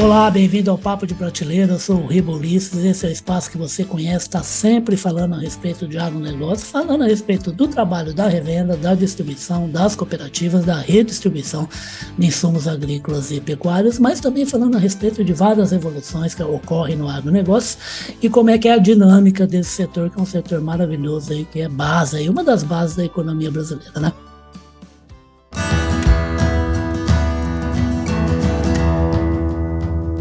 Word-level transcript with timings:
Olá, 0.00 0.30
bem-vindo 0.30 0.70
ao 0.70 0.78
Papo 0.78 1.04
de 1.04 1.12
Prateleira. 1.12 1.72
Eu 1.72 1.78
sou 1.80 1.96
o 1.96 2.06
Ribo 2.06 2.36
Ulisses. 2.36 2.84
Esse 2.84 3.04
é 3.04 3.08
o 3.08 3.12
espaço 3.12 3.50
que 3.50 3.58
você 3.58 3.84
conhece, 3.84 4.26
está 4.26 4.44
sempre 4.44 4.96
falando 4.96 5.34
a 5.34 5.38
respeito 5.38 5.88
de 5.88 5.98
agronegócio, 5.98 6.68
falando 6.68 7.02
a 7.02 7.08
respeito 7.08 7.50
do 7.50 7.66
trabalho 7.66 8.14
da 8.14 8.28
revenda, 8.28 8.76
da 8.76 8.94
distribuição, 8.94 9.68
das 9.68 9.96
cooperativas, 9.96 10.64
da 10.64 10.76
redistribuição 10.76 11.68
de 12.16 12.28
insumos 12.28 12.68
agrícolas 12.68 13.32
e 13.32 13.40
pecuários, 13.40 13.98
mas 13.98 14.20
também 14.20 14.46
falando 14.46 14.76
a 14.76 14.78
respeito 14.78 15.24
de 15.24 15.32
várias 15.32 15.72
evoluções 15.72 16.32
que 16.32 16.44
ocorrem 16.44 16.94
no 16.94 17.08
agronegócio 17.08 17.76
e 18.22 18.30
como 18.30 18.50
é 18.50 18.56
que 18.56 18.68
é 18.68 18.74
a 18.74 18.78
dinâmica 18.78 19.48
desse 19.48 19.70
setor, 19.70 20.10
que 20.10 20.18
é 20.20 20.22
um 20.22 20.26
setor 20.26 20.60
maravilhoso 20.60 21.32
aí, 21.32 21.44
que 21.44 21.60
é 21.60 21.68
base, 21.68 22.18
aí, 22.18 22.28
uma 22.28 22.44
das 22.44 22.62
bases 22.62 22.94
da 22.94 23.04
economia 23.04 23.50
brasileira, 23.50 23.98
né? 23.98 24.12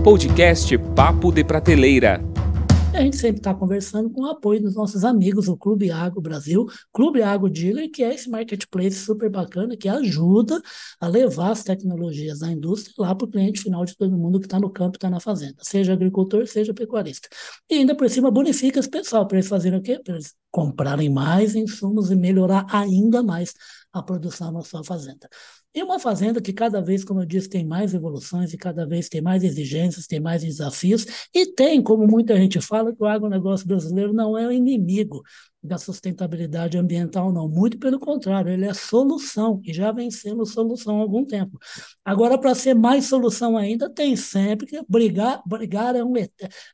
Podcast 0.08 0.78
Papo 0.96 1.34
de 1.34 1.44
Prateleira. 1.44 2.22
A 2.94 3.02
gente 3.02 3.18
sempre 3.18 3.42
está 3.42 3.54
conversando 3.54 4.10
com 4.10 4.22
o 4.22 4.30
apoio 4.30 4.62
dos 4.62 4.74
nossos 4.74 5.04
amigos, 5.04 5.50
o 5.50 5.58
Clube 5.58 5.92
Agro 5.92 6.22
Brasil, 6.22 6.66
Clube 6.94 7.22
Agro 7.22 7.50
Dealer, 7.50 7.92
que 7.92 8.06
é 8.06 8.14
esse 8.14 8.30
marketplace 8.30 8.96
super 8.96 9.30
bacana 9.30 9.76
que 9.76 9.90
ajuda 9.90 10.62
a 11.02 11.10
levar 11.10 11.52
as 11.52 11.62
tecnologias 11.62 12.40
da 12.40 12.50
indústria 12.50 12.94
lá 12.98 13.14
para 13.14 13.28
o 13.28 13.30
cliente 13.30 13.60
final 13.60 13.84
de 13.84 13.98
todo 13.98 14.18
mundo 14.18 14.40
que 14.40 14.46
está 14.46 14.58
no 14.58 14.70
campo, 14.70 14.96
está 14.96 15.10
na 15.10 15.20
fazenda, 15.20 15.58
seja 15.62 15.92
agricultor, 15.92 16.48
seja 16.48 16.74
pecuarista. 16.74 17.28
E 17.70 17.76
ainda 17.76 17.94
por 17.94 18.10
cima 18.10 18.32
bonifica 18.32 18.80
esse 18.80 18.90
pessoal 18.90 19.28
para 19.28 19.40
eles 19.40 19.50
fazerem 19.50 19.78
o 19.78 19.82
quê? 19.82 20.00
Para 20.02 20.14
eles 20.14 20.34
comprarem 20.50 21.10
mais 21.10 21.54
insumos 21.54 22.10
e 22.12 22.16
melhorar 22.16 22.66
ainda 22.70 23.22
mais 23.22 23.54
a 23.98 24.04
produção 24.04 24.52
na 24.52 24.62
sua 24.62 24.84
fazenda. 24.84 25.28
E 25.74 25.84
uma 25.84 26.00
fazenda 26.00 26.42
que 26.42 26.54
cada 26.54 26.82
vez, 26.82 27.04
como 27.04 27.22
eu 27.22 27.26
disse, 27.26 27.50
tem 27.50 27.66
mais 27.66 27.94
evoluções 27.94 28.54
e 28.54 28.58
cada 28.58 28.86
vez 28.88 29.10
tem 29.10 29.22
mais 29.22 29.44
exigências, 29.44 30.08
tem 30.08 30.20
mais 30.20 30.42
desafios, 30.42 31.06
e 31.34 31.54
tem, 31.54 31.82
como 31.84 32.08
muita 32.08 32.36
gente 32.36 32.60
fala, 32.62 32.96
que 32.96 33.04
o 33.04 33.06
agronegócio 33.06 33.68
brasileiro 33.68 34.14
não 34.14 34.38
é 34.38 34.48
o 34.48 34.52
inimigo 34.52 35.22
da 35.68 35.78
sustentabilidade 35.78 36.78
ambiental, 36.78 37.32
não. 37.32 37.48
Muito 37.48 37.78
pelo 37.78 38.00
contrário, 38.00 38.52
ele 38.52 38.66
é 38.66 38.74
solução, 38.74 39.62
e 39.64 39.74
já 39.74 39.92
vem 39.92 40.10
sendo 40.10 40.46
solução 40.46 40.98
há 40.98 41.02
algum 41.02 41.26
tempo. 41.26 41.60
Agora, 42.04 42.38
para 42.38 42.56
ser 42.56 42.74
mais 42.74 43.06
solução 43.06 43.58
ainda, 43.58 43.90
tem 43.90 44.16
sempre 44.16 44.66
que 44.66 44.82
brigar, 44.88 45.42
brigar 45.46 45.96
é 45.96 46.04
um 46.04 46.14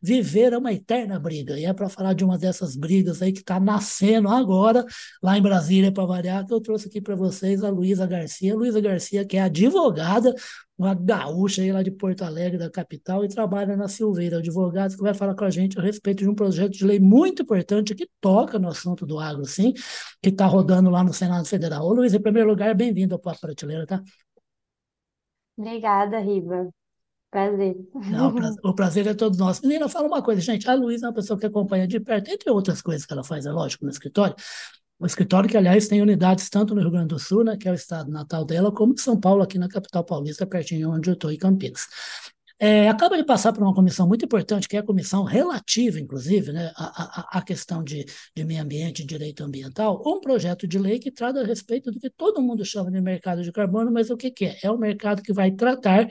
viver 0.02 0.54
é 0.54 0.58
uma 0.58 0.72
eterna 0.72 1.20
briga. 1.20 1.60
E 1.60 1.66
é 1.66 1.74
para 1.74 1.90
falar 1.90 2.14
de 2.14 2.24
uma 2.24 2.38
dessas 2.38 2.76
brigas 2.76 3.22
aí 3.22 3.34
que 3.34 3.40
está 3.40 3.60
nascendo 3.60 4.30
agora, 4.30 4.86
lá 5.22 5.38
em 5.38 5.42
Brasília, 5.42 5.92
para 5.92 6.06
variar, 6.06 6.46
que 6.46 6.54
eu 6.54 6.62
trouxe 6.62 6.88
aqui 6.88 7.02
para 7.02 7.16
vocês 7.16 7.64
a 7.64 7.70
Luísa 7.70 8.06
Garcia. 8.06 8.56
Luísa 8.56 8.80
Garcia, 8.80 9.26
que 9.26 9.38
é 9.38 9.42
advogada, 9.42 10.34
uma 10.84 10.94
gaúcha 10.94 11.62
aí 11.62 11.72
lá 11.72 11.82
de 11.82 11.92
Porto 11.92 12.24
Alegre, 12.24 12.58
da 12.58 12.70
capital, 12.70 13.24
e 13.24 13.28
trabalha 13.28 13.76
na 13.76 13.88
Silveira, 13.88 14.38
advogado 14.38 14.96
que 14.96 15.02
vai 15.02 15.14
falar 15.14 15.36
com 15.36 15.44
a 15.46 15.50
gente 15.50 15.80
a 15.80 15.82
respeito 15.82 16.20
de 16.24 16.30
um 16.30 16.36
projeto 16.36 16.72
de 16.72 16.86
lei 16.86 17.00
muito 17.00 17.42
importante 17.42 17.96
que 17.96 18.10
toca 18.20 18.60
no 18.60 18.68
assunto 18.68 19.06
do 19.06 19.20
agro, 19.20 19.46
sim, 19.46 19.74
que 20.22 20.30
está 20.30 20.46
rodando 20.46 20.90
lá 20.90 21.04
no 21.04 21.14
Senado 21.14 21.46
Federal. 21.46 21.86
Ô, 21.86 21.94
Luiz, 21.94 22.14
em 22.14 22.22
primeiro 22.22 22.50
lugar, 22.50 22.76
bem-vindo 22.76 23.16
ao 23.16 23.20
Papo 23.20 23.42
Prateleira, 23.42 23.86
tá? 23.86 24.02
Obrigada, 25.58 26.20
Riva. 26.20 26.70
Prazer. 27.30 27.76
Não, 28.12 28.30
o 28.30 28.34
prazer, 28.34 28.60
o 28.64 28.76
prazer 28.76 29.08
é 29.08 29.14
todo 29.16 29.38
nosso. 29.38 29.62
Menina, 29.64 29.90
fala 29.90 30.08
uma 30.08 30.22
coisa, 30.22 30.40
gente. 30.40 30.70
A 30.70 30.76
Luísa 30.76 31.08
é 31.08 31.10
uma 31.10 31.16
pessoa 31.16 31.40
que 31.40 31.48
acompanha 31.48 31.88
de 31.88 32.00
perto, 32.00 32.30
entre 32.30 32.52
outras 32.52 32.80
coisas 32.80 33.08
que 33.08 33.14
ela 33.14 33.24
faz, 33.24 33.48
é 33.48 33.52
lógico, 33.52 33.86
no 33.86 33.92
escritório. 33.92 34.36
O 35.00 35.06
escritório 35.06 35.50
que, 35.50 35.58
aliás, 35.58 35.88
tem 35.88 36.02
unidades 36.02 36.50
tanto 36.50 36.74
no 36.74 36.82
Rio 36.82 36.92
Grande 36.92 37.10
do 37.10 37.20
Sul, 37.20 37.44
né, 37.44 37.58
que 37.58 37.68
é 37.68 37.72
o 37.72 37.76
estado 37.76 38.10
natal 38.12 38.46
dela, 38.46 38.72
como 38.72 38.94
de 38.94 39.02
São 39.02 39.20
Paulo, 39.20 39.42
aqui 39.42 39.58
na 39.58 39.68
capital 39.68 40.04
paulista, 40.04 40.46
pertinho 40.46 40.92
onde 40.92 41.10
eu 41.10 41.14
estou, 41.14 41.32
em 41.32 41.38
Campinas. 41.38 41.88
É, 42.60 42.88
acaba 42.88 43.18
de 43.18 43.26
passar 43.26 43.52
por 43.52 43.62
uma 43.62 43.74
comissão 43.74 44.08
muito 44.08 44.24
importante, 44.24 44.70
que 44.70 44.78
é 44.78 44.80
a 44.80 44.84
comissão 44.84 45.24
relativa, 45.24 46.00
inclusive, 46.00 46.54
né, 46.54 46.72
à, 46.78 47.38
à, 47.38 47.42
questão 47.42 47.84
de, 47.84 48.06
de 48.36 48.44
meio 48.46 48.62
ambiente 48.62 49.02
e 49.02 49.06
direito 49.06 49.44
ambiental, 49.44 50.02
um 50.06 50.22
projeto 50.22 50.66
de 50.68 50.78
lei 50.78 51.00
que 51.00 51.12
trata 51.12 51.42
a 51.42 51.46
respeito 51.46 51.92
do 51.92 52.00
que 52.00 52.10
todo 52.10 52.42
mundo 52.42 52.64
chama 52.64 52.90
de 52.90 53.02
mercado 53.02 53.42
de 53.44 53.52
carbono, 53.52 53.92
mas 53.92 54.10
o 54.10 54.16
que, 54.16 54.32
que 54.32 54.46
é? 54.46 54.58
É 54.64 54.72
o 54.72 54.78
mercado 54.78 55.22
que 55.22 55.34
vai 55.34 55.52
tratar 55.52 56.08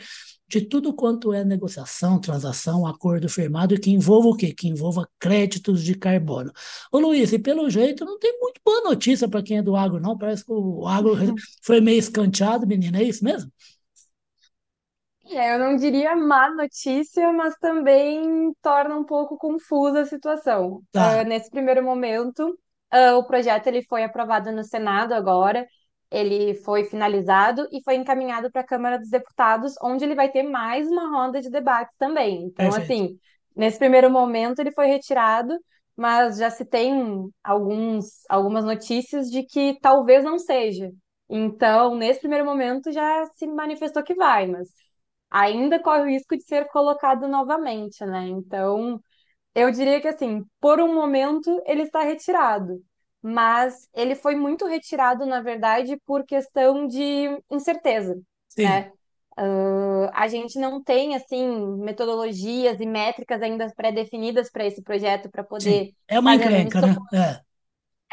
de 0.53 0.61
tudo 0.61 0.93
quanto 0.93 1.33
é 1.33 1.43
negociação, 1.43 2.21
transação, 2.21 2.87
acordo 2.87 3.27
firmado, 3.27 3.81
que 3.81 3.91
envolva 3.91 4.29
o 4.29 4.37
quê? 4.37 4.53
Que 4.53 4.69
envolva 4.69 5.09
créditos 5.19 5.83
de 5.83 5.95
carbono. 5.95 6.53
Ô 6.93 6.99
Luiz, 6.99 7.33
e 7.33 7.39
pelo 7.39 7.71
jeito 7.71 8.05
não 8.05 8.19
tem 8.19 8.39
muito 8.39 8.61
boa 8.63 8.83
notícia 8.83 9.27
para 9.27 9.43
quem 9.43 9.57
é 9.57 9.63
do 9.63 9.75
agro, 9.75 9.99
não. 9.99 10.19
Parece 10.19 10.45
que 10.45 10.53
o 10.53 10.87
agro 10.87 11.17
foi 11.63 11.81
meio 11.81 11.99
escanteado, 11.99 12.67
menina, 12.67 12.99
é 12.99 13.05
isso 13.05 13.25
mesmo? 13.25 13.51
É, 15.31 15.55
eu 15.55 15.59
não 15.59 15.75
diria 15.75 16.15
má 16.15 16.51
notícia, 16.51 17.33
mas 17.33 17.57
também 17.57 18.53
torna 18.61 18.95
um 18.95 19.05
pouco 19.05 19.39
confusa 19.39 20.03
a 20.03 20.07
situação. 20.07 20.83
Tá. 20.93 21.23
Uh, 21.23 21.25
nesse 21.25 21.49
primeiro 21.49 21.83
momento, 21.83 22.59
uh, 22.93 23.17
o 23.17 23.25
projeto 23.25 23.69
ele 23.69 23.83
foi 23.85 24.05
aprovado 24.05 24.53
no 24.53 24.63
Senado 24.63 25.15
agora, 25.15 25.67
ele 26.13 26.55
foi 26.55 26.85
finalizado 26.85 27.67
e 27.73 27.83
foi 27.83 27.97
encaminhado 27.97 28.51
para 28.53 28.61
a 28.61 28.67
Câmara 28.67 28.99
dos 28.99 29.09
Deputados, 29.09 29.75
onde 29.83 30.05
ele 30.05 30.15
vai 30.15 30.31
ter 30.31 30.43
mais 30.43 30.87
uma 30.89 31.09
ronda 31.11 31.41
de 31.41 31.51
debate 31.51 31.91
também. 31.99 32.45
Então, 32.45 32.67
Perfeito. 32.67 32.83
assim, 32.83 33.19
nesse 33.57 33.79
primeiro 33.79 34.11
momento 34.11 34.59
ele 34.61 34.73
foi 34.73 34.87
retirado, 34.87 35.57
mas 35.97 36.39
já 36.39 36.51
se 36.51 36.65
tem 36.65 37.31
alguns, 37.43 38.25
algumas 38.29 38.65
notícias 38.65 39.31
de 39.31 39.43
que 39.45 39.79
talvez 39.81 40.23
não 40.25 40.39
seja. 40.39 40.91
Então, 41.29 41.95
nesse 41.97 42.21
primeiro 42.21 42.45
momento 42.45 42.93
já 42.93 43.25
se 43.35 43.47
manifestou 43.47 44.03
que 44.03 44.15
vai, 44.15 44.47
mas 44.47 44.69
ainda 45.31 45.81
corre 45.81 46.03
o 46.03 46.07
risco 46.07 46.37
de 46.37 46.45
ser 46.45 46.67
colocado 46.69 47.27
novamente, 47.27 48.05
né? 48.05 48.29
Então, 48.29 49.01
eu 49.55 49.71
diria 49.71 50.01
que 50.01 50.09
assim, 50.09 50.45
por 50.61 50.81
um 50.81 50.95
momento 50.95 51.63
ele 51.67 51.83
está 51.83 52.03
retirado 52.03 52.83
mas 53.23 53.89
ele 53.95 54.17
foi 54.17 54.35
muito 54.35 54.67
retirado, 54.67 55.25
na 55.25 55.41
verdade, 55.41 55.97
por 56.05 56.25
questão 56.25 56.87
de 56.87 57.29
incerteza, 57.51 58.21
Sim. 58.49 58.65
né? 58.65 58.91
Uh, 59.39 60.11
a 60.13 60.29
gente 60.29 60.59
não 60.59 60.83
tem 60.83 61.15
assim 61.15 61.79
metodologias 61.79 62.79
e 62.81 62.85
métricas 62.85 63.41
ainda 63.41 63.73
pré-definidas 63.75 64.51
para 64.51 64.67
esse 64.67 64.83
projeto 64.83 65.31
para 65.31 65.43
poder 65.43 65.87
Sim. 65.87 65.95
É 66.07 66.21
uma 66.21 66.35
encrenca, 66.35 66.81
né? 66.83 66.97
É. 67.15 67.53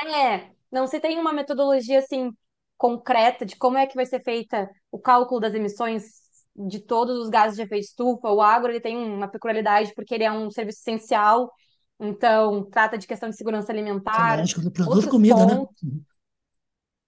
É, 0.07 0.51
não 0.71 0.87
se 0.87 0.99
tem 0.99 1.19
uma 1.19 1.33
metodologia 1.33 1.99
assim 1.99 2.31
concreta 2.77 3.45
de 3.45 3.57
como 3.57 3.77
é 3.77 3.85
que 3.85 3.95
vai 3.95 4.05
ser 4.05 4.23
feita 4.23 4.69
o 4.89 4.97
cálculo 4.97 5.41
das 5.41 5.53
emissões 5.53 6.03
de 6.55 6.79
todos 6.79 7.17
os 7.17 7.29
gases 7.29 7.57
de 7.57 7.63
efeito 7.63 7.85
estufa. 7.85 8.29
O 8.29 8.41
agro 8.41 8.71
ele 8.71 8.79
tem 8.79 8.97
uma 8.97 9.27
peculiaridade 9.27 9.93
porque 9.93 10.15
ele 10.15 10.23
é 10.23 10.31
um 10.31 10.49
serviço 10.49 10.79
essencial 10.79 11.51
então, 11.99 12.63
trata 12.69 12.97
de 12.97 13.07
questão 13.07 13.29
de 13.29 13.35
segurança 13.37 13.71
alimentar, 13.71 14.37
Lógico, 14.37 14.61
do 14.61 14.71
outros 14.85 15.05
comida, 15.07 15.45
né? 15.45 15.55
pontos, 15.55 15.81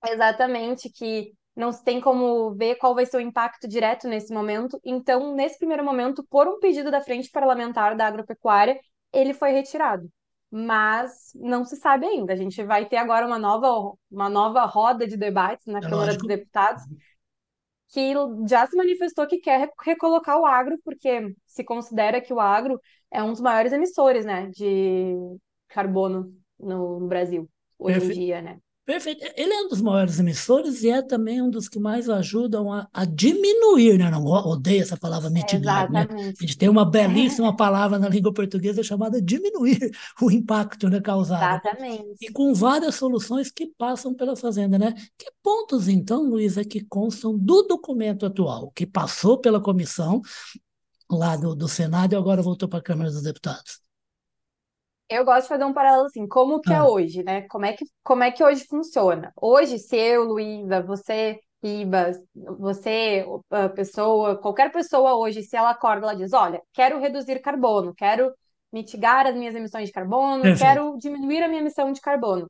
exatamente, 0.05 0.89
que 0.89 1.33
não 1.55 1.71
se 1.71 1.83
tem 1.83 1.99
como 1.99 2.53
ver 2.55 2.75
qual 2.75 2.95
vai 2.95 3.05
ser 3.05 3.17
o 3.17 3.19
impacto 3.21 3.67
direto 3.67 4.07
nesse 4.07 4.33
momento. 4.33 4.79
Então, 4.83 5.35
nesse 5.35 5.57
primeiro 5.57 5.83
momento, 5.83 6.25
por 6.29 6.47
um 6.47 6.59
pedido 6.59 6.89
da 6.91 7.01
Frente 7.01 7.29
Parlamentar 7.29 7.95
da 7.95 8.07
Agropecuária, 8.07 8.79
ele 9.13 9.33
foi 9.33 9.51
retirado. 9.51 10.09
Mas 10.49 11.31
não 11.35 11.63
se 11.63 11.77
sabe 11.77 12.05
ainda. 12.05 12.33
A 12.33 12.35
gente 12.35 12.61
vai 12.63 12.85
ter 12.87 12.97
agora 12.97 13.25
uma 13.25 13.39
nova, 13.39 13.93
uma 14.09 14.29
nova 14.29 14.65
roda 14.65 15.07
de 15.07 15.15
debates 15.17 15.65
na 15.65 15.81
É 15.81 15.87
Câmara 15.87 16.13
dos 16.13 16.23
lógico. 16.23 16.27
Deputados, 16.27 16.83
que 17.91 18.13
já 18.47 18.65
se 18.65 18.75
manifestou 18.75 19.27
que 19.27 19.39
quer 19.39 19.69
recolocar 19.83 20.39
o 20.39 20.45
agro, 20.45 20.79
porque 20.83 21.35
se 21.45 21.63
considera 21.63 22.21
que 22.21 22.33
o 22.33 22.39
agro 22.39 22.79
é 23.11 23.21
um 23.21 23.31
dos 23.31 23.41
maiores 23.41 23.73
emissores, 23.73 24.25
né, 24.25 24.47
de 24.47 25.13
carbono 25.67 26.33
no, 26.57 27.07
Brasil, 27.07 27.49
hoje 27.77 28.05
em 28.05 28.09
dia, 28.09 28.41
né? 28.41 28.59
Perfeito. 28.83 29.23
Ele 29.37 29.53
é 29.53 29.61
um 29.61 29.67
dos 29.67 29.79
maiores 29.79 30.19
emissores 30.19 30.81
e 30.83 30.89
é 30.89 31.01
também 31.03 31.39
um 31.41 31.49
dos 31.49 31.69
que 31.69 31.79
mais 31.79 32.09
ajudam 32.09 32.73
a, 32.73 32.87
a 32.91 33.05
diminuir, 33.05 33.97
né? 33.99 34.09
Não 34.09 34.25
odeio 34.25 34.81
essa 34.81 34.97
palavra 34.97 35.29
mitigar, 35.29 35.89
né? 35.91 36.07
A 36.09 36.41
gente 36.41 36.57
tem 36.57 36.67
uma 36.67 36.83
belíssima 36.89 37.55
palavra 37.55 37.99
na 37.99 38.09
língua 38.09 38.33
portuguesa 38.33 38.81
chamada 38.81 39.21
diminuir 39.21 39.91
o 40.19 40.31
impacto, 40.31 40.89
né, 40.89 40.99
causado. 40.99 41.41
Exatamente. 41.41 42.15
E 42.21 42.31
com 42.31 42.53
várias 42.55 42.95
soluções 42.95 43.51
que 43.51 43.67
passam 43.77 44.15
pela 44.15 44.35
fazenda, 44.35 44.79
né? 44.79 44.93
Que 45.15 45.31
pontos, 45.43 45.87
então, 45.87 46.23
Luísa, 46.23 46.65
que 46.65 46.83
constam 46.83 47.37
do 47.37 47.61
documento 47.63 48.25
atual, 48.25 48.71
que 48.71 48.87
passou 48.87 49.37
pela 49.39 49.61
comissão 49.61 50.21
lá 51.09 51.35
do, 51.35 51.55
do 51.55 51.67
Senado 51.67 52.13
e 52.13 52.15
agora 52.15 52.41
voltou 52.41 52.67
para 52.67 52.79
a 52.79 52.83
Câmara 52.83 53.11
dos 53.11 53.21
Deputados? 53.21 53.79
Eu 55.11 55.25
gosto 55.25 55.43
de 55.43 55.47
fazer 55.49 55.65
um 55.65 55.73
paralelo 55.73 56.05
assim, 56.05 56.25
como 56.27 56.61
que 56.61 56.73
é 56.73 56.77
Ah, 56.77 56.85
hoje, 56.87 57.21
né? 57.23 57.41
Como 57.49 57.65
é 57.65 57.73
que, 57.73 57.85
como 58.01 58.23
é 58.23 58.31
que 58.31 58.41
hoje 58.43 58.65
funciona? 58.65 59.31
Hoje, 59.35 59.77
se 59.77 59.97
eu, 59.97 60.23
Luísa, 60.23 60.81
você, 60.81 61.37
Ribas, 61.61 62.17
você, 62.33 63.25
a 63.49 63.67
pessoa, 63.69 64.39
qualquer 64.41 64.71
pessoa 64.71 65.15
hoje, 65.17 65.43
se 65.43 65.57
ela 65.57 65.71
acorda, 65.71 66.05
ela 66.07 66.15
diz, 66.15 66.31
olha, 66.31 66.61
quero 66.73 66.97
reduzir 66.99 67.41
carbono, 67.41 67.93
quero 67.93 68.33
mitigar 68.71 69.27
as 69.27 69.35
minhas 69.35 69.53
emissões 69.53 69.87
de 69.87 69.91
carbono, 69.91 70.43
perfeito. 70.43 70.55
quero 70.55 70.97
diminuir 70.97 71.43
a 71.43 71.47
minha 71.49 71.59
emissão 71.61 71.91
de 71.91 71.99
carbono. 71.99 72.49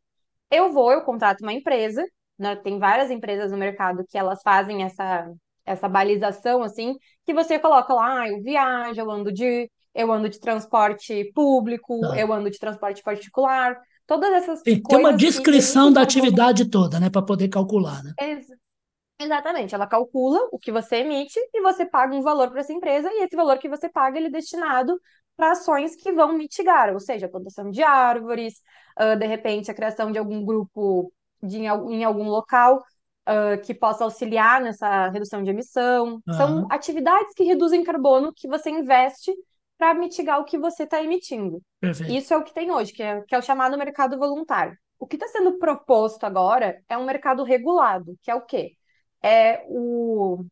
Eu 0.51 0.71
vou, 0.71 0.91
eu 0.91 1.01
contrato 1.03 1.41
uma 1.41 1.53
empresa, 1.53 2.05
né? 2.37 2.55
Tem 2.57 2.77
várias 2.79 3.09
empresas 3.11 3.51
no 3.51 3.57
mercado 3.57 4.03
que 4.09 4.17
elas 4.17 4.41
fazem 4.43 4.83
essa, 4.83 5.27
essa 5.65 5.89
balização, 5.89 6.63
assim, 6.63 6.95
que 7.25 7.33
você 7.33 7.57
coloca 7.59 7.93
lá, 7.93 8.21
ah, 8.21 8.29
eu 8.29 8.41
viajo, 8.41 8.99
eu 9.01 9.09
ando 9.11 9.31
de, 9.33 9.69
eu 9.93 10.11
ando 10.11 10.29
de 10.29 10.39
transporte 10.39 11.31
público, 11.33 11.93
Tá. 11.99 12.15
eu 12.15 12.31
ando 12.33 12.49
de 12.51 12.59
transporte 12.59 13.03
particular, 13.03 13.79
todas 14.07 14.31
essas 14.33 14.63
Tem, 14.63 14.83
tem 14.83 14.97
uma 14.97 15.13
coisas 15.13 15.13
descrição 15.13 15.91
da 15.93 16.01
atividade 16.01 16.65
toda, 16.69 16.99
né, 16.99 17.09
para 17.11 17.21
poder 17.21 17.47
calcular, 17.49 18.03
né? 18.03 18.13
Ex- 18.19 18.47
Exatamente, 19.19 19.75
ela 19.75 19.87
calcula 19.87 20.49
o 20.51 20.59
que 20.59 20.71
você 20.71 20.97
emite 20.97 21.39
e 21.53 21.61
você 21.61 21.85
paga 21.85 22.15
um 22.15 22.21
valor 22.21 22.49
para 22.51 22.61
essa 22.61 22.73
empresa, 22.73 23.09
e 23.13 23.23
esse 23.23 23.35
valor 23.35 23.59
que 23.59 23.69
você 23.69 23.89
paga 23.89 24.17
ele 24.19 24.27
é 24.27 24.31
destinado 24.31 24.99
para 25.37 25.51
ações 25.53 25.95
que 25.95 26.11
vão 26.13 26.33
mitigar, 26.33 26.93
ou 26.93 26.99
seja, 26.99 27.27
a 27.27 27.29
plantação 27.29 27.71
de 27.71 27.83
árvores, 27.83 28.61
ah, 28.97 29.15
de 29.15 29.25
repente 29.27 29.71
a 29.71 29.75
criação 29.75 30.11
de 30.11 30.19
algum 30.19 30.45
grupo 30.45 31.13
de, 31.43 31.59
em 31.59 31.67
em 31.67 32.03
algum 32.05 32.25
local, 32.29 32.83
ah, 33.25 33.57
que 33.57 33.73
possa 33.75 34.03
auxiliar 34.05 34.61
nessa 34.61 35.09
redução 35.09 35.43
de 35.43 35.51
emissão. 35.51 36.21
São 36.31 36.65
Aham, 36.65 36.71
atividades 36.71 37.33
que 37.35 37.43
reduzem 37.45 37.83
carbono 37.83 38.33
que 38.35 38.47
você 38.47 38.69
investe 38.71 39.33
para 39.81 39.95
mitigar 39.95 40.39
o 40.39 40.45
que 40.45 40.59
você 40.59 40.83
está 40.83 41.03
emitindo. 41.03 41.59
perfeito. 41.79 42.13
Isso 42.13 42.33
é 42.35 42.37
o 42.37 42.43
que 42.43 42.53
tem 42.53 42.69
hoje, 42.69 42.93
que 42.93 43.01
é, 43.01 43.21
que 43.21 43.33
é 43.33 43.39
o 43.39 43.41
chamado 43.41 43.75
mercado 43.79 44.15
voluntário. 44.15 44.77
O 44.99 45.07
que 45.07 45.15
está 45.15 45.27
sendo 45.27 45.57
proposto 45.57 46.23
agora 46.23 46.79
é 46.87 46.95
um 46.95 47.05
mercado 47.05 47.43
regulado, 47.43 48.15
que 48.21 48.29
é 48.29 48.35
o 48.35 48.45
quê? 48.45 48.73
é 49.21 49.63
o, 49.67 50.45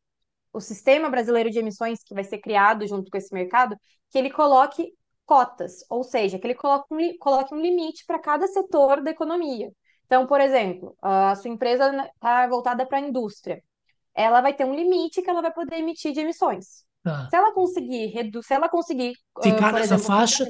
o 0.54 0.60
sistema 0.60 1.10
brasileiro 1.10 1.50
de 1.50 1.60
emissões 1.60 2.04
que 2.04 2.14
vai 2.14 2.24
ser 2.24 2.40
criado 2.40 2.88
junto 2.88 3.10
com 3.12 3.18
esse 3.18 3.34
mercado, 3.34 3.76
que 4.10 4.18
ele 4.18 4.32
coloque 4.32 4.94
cotas, 5.26 5.86
ou 5.90 6.04
seja, 6.04 6.40
que 6.40 6.48
ele 6.48 6.56
coloque 6.56 6.94
um, 6.94 7.18
coloque 7.20 7.54
um 7.54 7.62
limite 7.62 8.06
para 8.06 8.20
cada 8.20 8.48
setor 8.48 9.02
da 9.02 9.12
economia. 9.12 9.72
Então, 10.06 10.26
por 10.26 10.42
exemplo, 10.42 10.96
a 11.02 11.36
sua 11.36 11.52
empresa 11.52 11.92
está 12.16 12.48
voltada 12.48 12.86
para 12.86 12.98
a 12.98 13.02
indústria, 13.02 13.62
ela 14.16 14.42
vai 14.42 14.54
ter 14.54 14.66
um 14.66 14.74
limite 14.74 15.22
que 15.22 15.30
ela 15.30 15.42
vai 15.42 15.54
poder 15.54 15.78
emitir 15.78 16.14
de 16.14 16.22
emissões. 16.22 16.84
Tá. 17.04 17.30
Se 17.30 17.36
ela 17.36 17.54
conseguir 17.54 18.08
redu 18.08 18.44
se 18.44 18.54
ela 18.54 18.70
conseguir, 18.70 19.14
ah, 19.38 19.42
Ficar 19.42 19.72
por 19.72 19.80
nessa 19.80 19.96
exemplo, 19.96 20.04
faixa, 20.04 20.46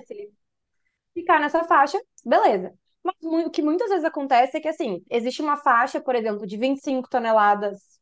ficar 1.13 1.39
nessa 1.39 1.63
faixa, 1.63 1.99
beleza. 2.25 2.73
Mas 3.03 3.15
o 3.21 3.49
que 3.49 3.61
muitas 3.61 3.89
vezes 3.89 4.03
acontece 4.03 4.57
é 4.57 4.59
que, 4.59 4.67
assim, 4.67 5.01
existe 5.09 5.41
uma 5.41 5.55
faixa, 5.55 6.01
por 6.01 6.15
exemplo, 6.15 6.45
de 6.45 6.57
25 6.57 7.09
toneladas 7.09 7.99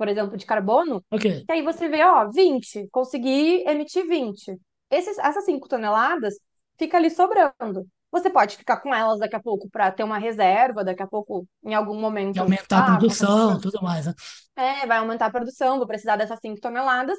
por 0.00 0.08
exemplo, 0.08 0.34
de 0.34 0.46
carbono, 0.46 1.04
ok. 1.10 1.44
que 1.44 1.52
aí 1.52 1.60
você 1.60 1.86
vê, 1.86 2.02
ó, 2.02 2.26
20, 2.30 2.88
consegui 2.90 3.62
emitir 3.68 4.06
20. 4.06 4.58
Esses, 4.90 5.18
essas 5.18 5.44
5 5.44 5.68
toneladas 5.68 6.36
fica 6.78 6.96
ali 6.96 7.10
sobrando. 7.10 7.86
Você 8.10 8.30
pode 8.30 8.56
ficar 8.56 8.78
com 8.78 8.94
elas 8.94 9.18
daqui 9.18 9.36
a 9.36 9.42
pouco 9.42 9.68
para 9.68 9.92
ter 9.92 10.02
uma 10.02 10.16
reserva, 10.16 10.82
daqui 10.82 11.02
a 11.02 11.06
pouco, 11.06 11.46
em 11.62 11.74
algum 11.74 11.94
E 11.94 12.00
momento, 12.00 12.38
aumentar 12.38 12.78
a 12.78 12.94
ah, 12.94 12.98
produção, 12.98 13.60
tudo 13.60 13.82
mais, 13.82 14.06
né? 14.06 14.14
é, 14.56 14.86
vai 14.86 14.96
aumentar 14.96 15.26
a 15.26 15.30
produção, 15.30 15.76
vou 15.76 15.86
precisar 15.86 16.16
dessas 16.16 16.38
5 16.40 16.58
toneladas, 16.62 17.18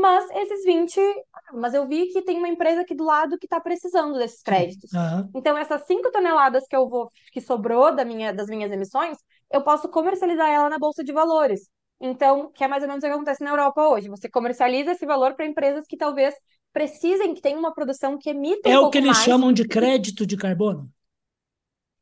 mas 0.00 0.30
esses 0.30 0.64
20, 0.64 1.00
ah, 1.00 1.52
mas 1.54 1.74
eu 1.74 1.86
vi 1.86 2.08
que 2.08 2.22
tem 2.22 2.38
uma 2.38 2.48
empresa 2.48 2.82
aqui 2.82 2.94
do 2.94 3.04
lado 3.04 3.38
que 3.38 3.46
está 3.46 3.60
precisando 3.60 4.18
desses 4.18 4.42
créditos. 4.42 4.90
Aham, 4.94 5.28
Então, 5.34 5.56
essas 5.56 5.86
5 5.86 6.10
toneladas 6.10 6.66
que 6.66 6.76
eu 6.76 6.88
vou, 6.88 7.10
que 7.32 7.40
sobrou 7.40 7.94
da 7.94 8.04
minha, 8.04 8.32
das 8.32 8.48
minhas 8.48 8.72
emissões, 8.72 9.18
eu 9.52 9.62
posso 9.62 9.88
comercializar 9.88 10.48
ela 10.48 10.68
na 10.68 10.78
Bolsa 10.78 11.04
de 11.04 11.12
Valores. 11.12 11.68
Então, 12.00 12.50
que 12.52 12.62
é 12.62 12.68
mais 12.68 12.82
ou 12.82 12.88
menos 12.88 13.02
o 13.02 13.06
que 13.06 13.12
acontece 13.12 13.42
na 13.42 13.50
Europa 13.50 13.86
hoje. 13.88 14.08
Você 14.08 14.28
comercializa 14.28 14.92
esse 14.92 15.04
valor 15.04 15.34
para 15.34 15.46
empresas 15.46 15.86
que 15.86 15.96
talvez 15.96 16.34
precisem, 16.72 17.34
que 17.34 17.40
tenham 17.40 17.58
uma 17.58 17.74
produção 17.74 18.16
que 18.18 18.30
emita 18.30 18.68
um 18.68 18.72
É 18.72 18.78
o 18.78 18.90
que 18.90 18.98
eles 18.98 19.10
mais 19.10 19.24
chamam 19.24 19.52
de 19.52 19.66
crédito 19.66 20.26
de 20.26 20.36
carbono. 20.36 20.90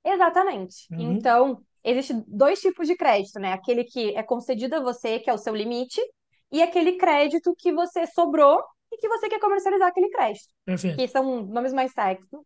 Exatamente. 0.05 0.87
Uhum. 0.91 1.13
Então, 1.13 1.63
existem 1.83 2.25
dois 2.29 2.61
tipos 2.61 2.87
de 2.87 2.97
crédito, 2.97 3.41
né? 3.41 3.53
Aquele 3.53 3.85
que 3.85 4.15
é 4.17 4.23
concedido 4.23 4.77
a 4.77 4.81
você, 4.81 5.19
que 5.19 5.31
é 5.31 5.33
o 5.35 5.39
seu 5.39 5.55
limite, 5.55 6.01
e 6.51 6.63
aquele 6.63 6.93
crédito 6.97 7.55
que 7.59 7.73
você 7.73 8.07
sobrou 8.07 8.63
e 8.93 8.97
que 8.99 9.09
você 9.09 9.29
quer 9.29 9.41
comercializar 9.41 9.89
aquele 9.89 10.11
crédito. 10.11 10.47
Perfeito. 10.65 10.97
Que 10.97 11.09
são 11.09 11.43
nomes 11.47 11.73
mais 11.73 11.93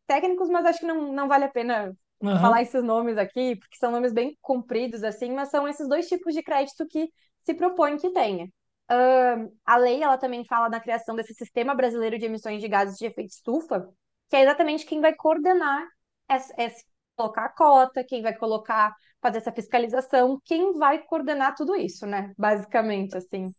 técnicos, 0.07 0.49
mas 0.51 0.67
acho 0.67 0.81
que 0.81 0.87
não, 0.87 1.13
não 1.13 1.29
vale 1.29 1.45
a 1.45 1.49
pena 1.49 1.93
falar 2.41 2.63
Aham, 2.63 2.63
esses 2.63 2.83
nomes 2.83 3.19
aqui, 3.19 3.57
porque 3.57 3.77
são 3.77 3.91
nomes 3.93 4.13
bem 4.13 4.37
compridos, 4.41 5.03
assim, 5.05 5.33
mas 5.33 5.51
são 5.51 5.69
esses 5.69 5.89
dois 5.89 6.09
tipos 6.09 6.35
de 6.35 6.43
crédito 6.43 6.87
que 6.89 7.09
se 7.45 7.55
propõe 7.55 7.97
que 7.99 8.11
tenha. 8.13 8.49
Ahn, 8.89 9.49
a 9.65 9.77
lei, 9.77 10.03
ela 10.03 10.19
também 10.19 10.45
fala 10.45 10.69
da 10.69 10.81
criação 10.81 11.15
desse 11.15 11.35
Sistema 11.35 11.75
Brasileiro 11.75 12.19
de 12.19 12.25
Emissões 12.27 12.61
de 12.61 12.69
Gases 12.69 12.97
de 12.99 13.07
Efeito 13.07 13.31
Estufa, 13.31 13.89
que 14.29 14.37
é 14.37 14.43
exatamente 14.43 14.87
quem 14.87 15.01
vai 15.01 15.15
coordenar 15.15 15.87
esse, 16.31 16.53
esse- 16.59 16.85
colocar 17.17 17.45
a 17.47 17.49
cota, 17.51 18.03
quem 18.05 18.23
vai 18.23 18.35
colocar, 18.37 18.95
fazer 19.21 19.39
essa 19.39 19.53
fiscalização, 19.53 20.41
quem 20.45 20.73
vai 20.75 20.99
coordenar 21.05 21.55
tudo 21.55 21.77
isso, 21.77 22.07
né? 22.07 22.33
Basicamente, 22.39 23.17
assim. 23.17 23.51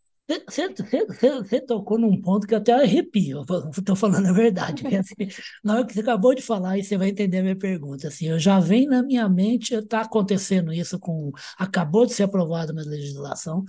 Você 0.47 1.61
tocou 1.61 1.97
num 1.99 2.21
ponto 2.21 2.47
que 2.47 2.53
eu 2.53 2.57
até 2.59 2.73
arrepio, 2.73 3.43
estou 3.77 3.95
falando 3.95 4.27
a 4.27 4.33
verdade. 4.33 4.83
assim, 4.95 5.15
na 5.63 5.75
hora 5.75 5.85
que 5.85 5.93
você 5.93 6.01
acabou 6.01 6.33
de 6.35 6.41
falar, 6.41 6.71
aí 6.71 6.83
você 6.83 6.97
vai 6.97 7.09
entender 7.09 7.39
a 7.39 7.43
minha 7.43 7.57
pergunta. 7.57 8.07
Assim, 8.07 8.27
eu 8.27 8.39
já 8.39 8.59
vem 8.59 8.87
na 8.87 9.01
minha 9.03 9.27
mente, 9.29 9.73
está 9.73 10.01
acontecendo 10.01 10.71
isso 10.73 10.99
com. 10.99 11.31
Acabou 11.57 12.05
de 12.05 12.13
ser 12.13 12.23
aprovada 12.23 12.71
uma 12.73 12.83
legislação 12.83 13.63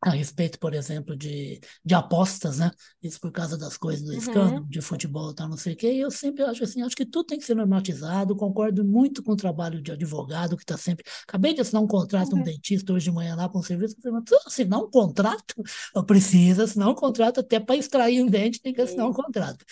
a 0.00 0.10
respeito, 0.10 0.58
por 0.58 0.74
exemplo, 0.74 1.16
de, 1.16 1.60
de 1.84 1.94
apostas, 1.94 2.58
né? 2.58 2.70
Isso 3.02 3.18
por 3.20 3.32
causa 3.32 3.56
das 3.56 3.76
coisas 3.76 4.04
do 4.04 4.12
escândalo, 4.12 4.56
Uhum, 4.56 4.68
de 4.68 4.80
futebol 4.80 5.30
e 5.30 5.34
tal, 5.34 5.48
não 5.48 5.56
sei 5.56 5.72
o 5.72 5.76
quê. 5.76 5.92
E 5.92 6.00
eu 6.00 6.10
sempre 6.10 6.42
acho 6.44 6.62
assim, 6.62 6.82
acho 6.82 6.94
que 6.94 7.06
tudo 7.06 7.26
tem 7.26 7.38
que 7.38 7.44
ser 7.44 7.54
normatizado, 7.54 8.36
concordo 8.36 8.84
muito 8.84 9.22
com 9.22 9.32
o 9.32 9.36
trabalho 9.36 9.82
de 9.82 9.90
advogado 9.92 10.56
que 10.56 10.62
está 10.62 10.76
sempre... 10.76 11.04
Acabei 11.26 11.54
de 11.54 11.60
assinar 11.60 11.82
um 11.82 11.86
contrato, 11.86 12.34
um 12.34 12.38
uhum. 12.38 12.44
dentista 12.44 12.92
hoje 12.92 13.06
de 13.06 13.10
manhã 13.12 13.34
lá 13.34 13.48
para 13.48 13.58
um 13.58 13.62
serviço, 13.62 13.96
eu 13.96 14.02
falei, 14.02 14.12
mas 14.18 14.24
precisa 14.24 14.48
assinar 14.48 14.80
um 14.80 14.90
contrato? 14.90 15.54
Eu 15.94 16.04
preciso 16.04 16.62
assinar 16.62 16.88
um 16.88 16.94
contrato, 16.94 17.40
até 17.40 17.58
para 17.58 17.76
extrair 17.76 18.22
um 18.22 18.26
dente 18.26 18.60
tem 18.60 18.72
que 18.72 18.80
assinar 18.80 19.08
um 19.08 19.12
contrato. 19.12 19.64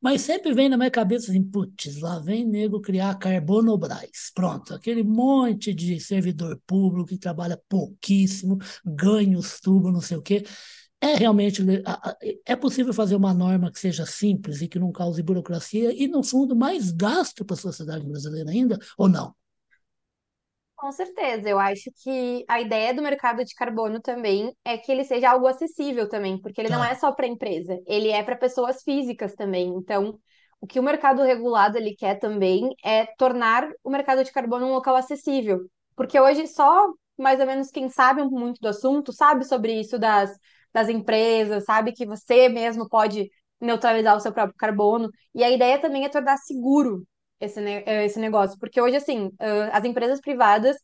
Mas 0.00 0.20
sempre 0.22 0.52
vem 0.52 0.68
na 0.68 0.76
minha 0.76 0.90
cabeça 0.90 1.30
assim, 1.30 1.42
putz, 1.42 2.00
lá 2.00 2.18
vem 2.18 2.44
nego 2.44 2.80
criar 2.80 3.14
Carbonobras. 3.18 4.30
Pronto, 4.34 4.74
aquele 4.74 5.02
monte 5.02 5.72
de 5.72 5.98
servidor 5.98 6.60
público 6.66 7.08
que 7.08 7.18
trabalha 7.18 7.60
pouquíssimo, 7.68 8.58
ganha 8.84 9.38
os 9.38 9.60
tubos, 9.60 9.92
não 9.92 10.00
sei 10.00 10.16
o 10.16 10.22
quê. 10.22 10.44
É 11.00 11.14
realmente, 11.16 11.62
é 12.46 12.56
possível 12.56 12.92
fazer 12.94 13.14
uma 13.14 13.34
norma 13.34 13.70
que 13.70 13.78
seja 13.78 14.06
simples 14.06 14.62
e 14.62 14.68
que 14.68 14.78
não 14.78 14.90
cause 14.90 15.22
burocracia 15.22 15.92
e, 15.92 16.08
no 16.08 16.22
fundo, 16.22 16.56
mais 16.56 16.90
gasto 16.90 17.44
para 17.44 17.54
a 17.54 17.58
sociedade 17.58 18.06
brasileira 18.06 18.50
ainda, 18.50 18.78
ou 18.96 19.08
não? 19.08 19.34
Com 20.84 20.92
certeza, 20.92 21.48
eu 21.48 21.58
acho 21.58 21.90
que 22.02 22.44
a 22.46 22.60
ideia 22.60 22.92
do 22.92 23.00
mercado 23.00 23.42
de 23.42 23.54
carbono 23.54 24.02
também 24.02 24.54
é 24.62 24.76
que 24.76 24.92
ele 24.92 25.02
seja 25.02 25.30
algo 25.30 25.46
acessível 25.46 26.06
também, 26.10 26.38
porque 26.38 26.60
ele 26.60 26.68
não 26.68 26.84
é. 26.84 26.90
Tá, 26.90 26.96
só 26.96 27.10
para 27.12 27.26
empresa, 27.26 27.80
ele 27.86 28.10
é 28.10 28.22
para 28.22 28.36
pessoas 28.36 28.82
físicas 28.82 29.34
também. 29.34 29.66
Então, 29.68 30.18
o 30.60 30.66
que 30.66 30.78
o 30.78 30.82
mercado 30.82 31.22
regulado 31.22 31.78
ele 31.78 31.96
quer 31.96 32.16
também 32.16 32.68
é 32.84 33.06
tornar 33.16 33.66
o 33.82 33.88
mercado 33.88 34.22
de 34.22 34.30
carbono 34.30 34.66
um 34.66 34.74
local 34.74 34.94
acessível, 34.94 35.60
porque 35.96 36.20
hoje 36.20 36.46
só 36.46 36.92
mais 37.16 37.40
ou 37.40 37.46
menos 37.46 37.70
quem 37.70 37.88
sabe 37.88 38.22
muito 38.22 38.60
do 38.60 38.68
assunto 38.68 39.10
sabe 39.10 39.42
sobre 39.46 39.80
isso 39.80 39.98
das, 39.98 40.36
das 40.70 40.90
empresas, 40.90 41.64
sabe 41.64 41.92
que 41.92 42.04
você 42.04 42.50
mesmo 42.50 42.90
pode 42.90 43.30
neutralizar 43.58 44.18
o 44.18 44.20
seu 44.20 44.34
próprio 44.34 44.58
carbono, 44.58 45.08
e 45.34 45.42
a 45.42 45.50
ideia 45.50 45.80
também 45.80 46.04
é 46.04 46.10
tornar 46.10 46.36
seguro 46.36 47.06
esse, 47.40 47.60
eh, 47.60 48.04
esse 48.04 48.18
negócio. 48.18 48.58
Porque 48.58 48.80
hoje, 48.80 48.96
assim, 48.96 49.30
as 49.72 49.84
empresas 49.84 50.20
privadas, 50.20 50.76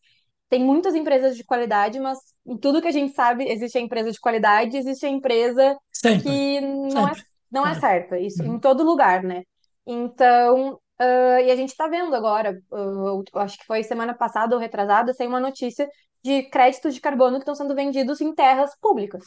tem 0.48 0.62
muitas 0.64 0.94
empresas 0.94 1.36
de 1.36 1.44
qualidade, 1.44 1.98
mas 2.00 2.18
em 2.46 2.56
tudo 2.58 2.82
que 2.82 2.88
a 2.88 2.92
gente 2.92 3.12
sabe, 3.14 3.44
existe 3.48 3.78
a 3.78 3.80
empresa 3.80 4.10
de 4.12 4.20
qualidade, 4.20 4.76
existe 4.76 5.06
a 5.06 5.08
empresa 5.08 5.76
sempre, 5.92 6.18
que 6.18 6.60
não 6.60 7.08
é, 7.08 7.16
não 7.50 7.66
é 7.66 7.74
certa, 7.74 8.18
isso 8.18 8.44
em 8.44 8.58
Uhum. 8.58 8.60
todo 8.60 8.82
lugar, 8.84 9.22
né? 9.22 9.42
Então, 9.86 10.80
ah, 10.98 11.40
e 11.42 11.50
a 11.50 11.56
gente 11.56 11.70
está 11.70 11.86
vendo 11.88 12.14
agora, 12.14 12.60
eu 12.70 13.24
acho 13.36 13.58
que 13.58 13.64
foi 13.66 13.82
semana 13.84 14.14
passada 14.14 14.54
ou 14.54 14.60
retrasada, 14.60 15.14
saiu 15.14 15.28
uma 15.30 15.40
notícia 15.40 15.88
de 16.22 16.42
créditos 16.50 16.94
de 16.94 17.00
carbono 17.00 17.36
que 17.36 17.42
estão 17.42 17.54
sendo 17.54 17.74
vendidos 17.74 18.20
em 18.20 18.34
terras 18.34 18.76
públicas. 18.80 19.24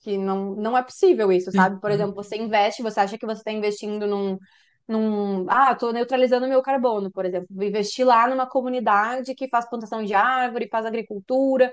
Que 0.00 0.16
não, 0.16 0.54
não 0.54 0.76
é 0.78 0.82
possível 0.82 1.32
isso, 1.32 1.50
sabe? 1.52 1.80
Por 1.80 1.90
Uhum. 1.90 1.90
exemplo, 1.90 2.14
você 2.14 2.36
investe, 2.36 2.82
você 2.82 3.00
acha 3.00 3.18
que 3.18 3.26
você 3.26 3.40
está 3.40 3.50
investindo 3.52 4.06
num, 4.06 4.38
num. 4.88 5.46
Ah, 5.50 5.72
estou 5.72 5.92
neutralizando 5.92 6.48
meu 6.48 6.62
carbono, 6.62 7.10
por 7.10 7.24
exemplo. 7.26 7.48
Vou 7.50 7.64
investir 7.64 8.06
lá 8.06 8.26
numa 8.28 8.48
comunidade 8.48 9.34
que 9.34 9.48
faz 9.48 9.68
plantação 9.68 10.02
de 10.04 10.14
árvore, 10.14 10.68
faz 10.70 10.86
agricultura, 10.86 11.72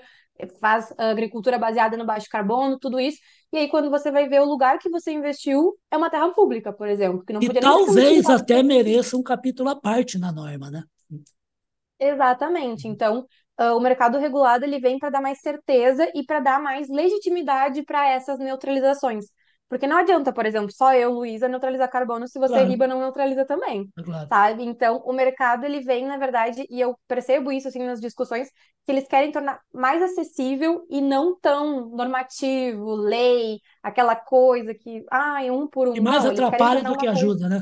faz 0.59 0.93
agricultura 0.97 1.57
baseada 1.57 1.97
no 1.97 2.05
baixo 2.05 2.27
carbono, 2.29 2.77
tudo 2.79 2.99
isso. 2.99 3.19
E 3.53 3.57
aí, 3.57 3.69
quando 3.69 3.89
você 3.89 4.11
vai 4.11 4.27
ver 4.27 4.41
o 4.41 4.45
lugar 4.45 4.79
que 4.79 4.89
você 4.89 5.11
investiu, 5.11 5.77
é 5.91 5.97
uma 5.97 6.09
terra 6.09 6.31
pública, 6.33 6.73
por 6.73 6.87
exemplo, 6.87 7.23
que 7.25 7.33
não 7.33 7.43
E 7.45 7.47
podia 7.47 7.59
talvez 7.65 8.29
até 8.29 8.61
mereça 8.61 9.15
um 9.17 9.23
capítulo 9.23 9.69
à 9.69 9.75
parte 9.79 10.17
na 10.17 10.31
norma, 10.33 10.69
né? 10.69 10.83
Exatamente. 11.99 12.87
Então, 12.87 13.25
ah, 13.57 13.73
o 13.75 13.79
mercado 13.79 14.17
regulado 14.17 14.65
ele 14.65 14.79
vem 14.79 14.99
para 14.99 15.09
dar 15.09 15.21
mais 15.21 15.39
certeza 15.39 16.09
e 16.13 16.23
para 16.25 16.39
dar 16.39 16.59
mais 16.61 16.89
legitimidade 16.89 17.83
para 17.83 18.07
essas 18.09 18.39
neutralizações. 18.39 19.25
Porque 19.69 19.87
não 19.87 19.97
adianta, 19.97 20.31
por 20.33 20.45
exemplo, 20.45 20.71
só 20.71 20.93
eu, 20.93 21.11
Luísa, 21.11 21.47
neutralizar 21.47 21.89
carbono 21.89 22.27
se 22.27 22.39
você, 22.39 22.63
Claro, 22.63 22.63
Riba, 22.63 22.87
não 22.87 22.99
neutraliza 23.01 23.45
também, 23.45 23.91
claro. 24.03 24.31
sabe? 24.31 24.63
Então, 24.63 24.97
o 25.05 25.11
mercado, 25.13 25.65
ele 25.65 25.81
vem, 25.81 26.05
na 26.05 26.17
verdade, 26.17 26.65
e 26.69 26.79
eu 26.79 26.97
percebo 27.07 27.51
isso, 27.51 27.67
assim, 27.67 27.79
nas 27.83 27.99
discussões, 27.99 28.49
que 28.85 28.91
eles 28.91 29.07
querem 29.07 29.31
tornar 29.31 29.59
mais 29.73 30.01
acessível 30.01 30.85
e 30.89 31.01
não 31.01 31.37
tão 31.39 31.89
normativo, 31.89 32.93
lei, 32.95 33.59
aquela 33.81 34.15
coisa 34.15 34.73
que, 34.75 35.03
ai, 35.11 35.49
um 35.51 35.67
por 35.67 35.87
E 35.95 35.99
um. 35.99 36.05
mais 36.07 36.23
Não, 36.23 36.31
atrapalha 36.31 36.83
do 36.83 36.95
que 36.95 37.07
uma 37.07 37.07
coisa 37.07 37.07
ajuda, 37.07 37.49
né? 37.49 37.59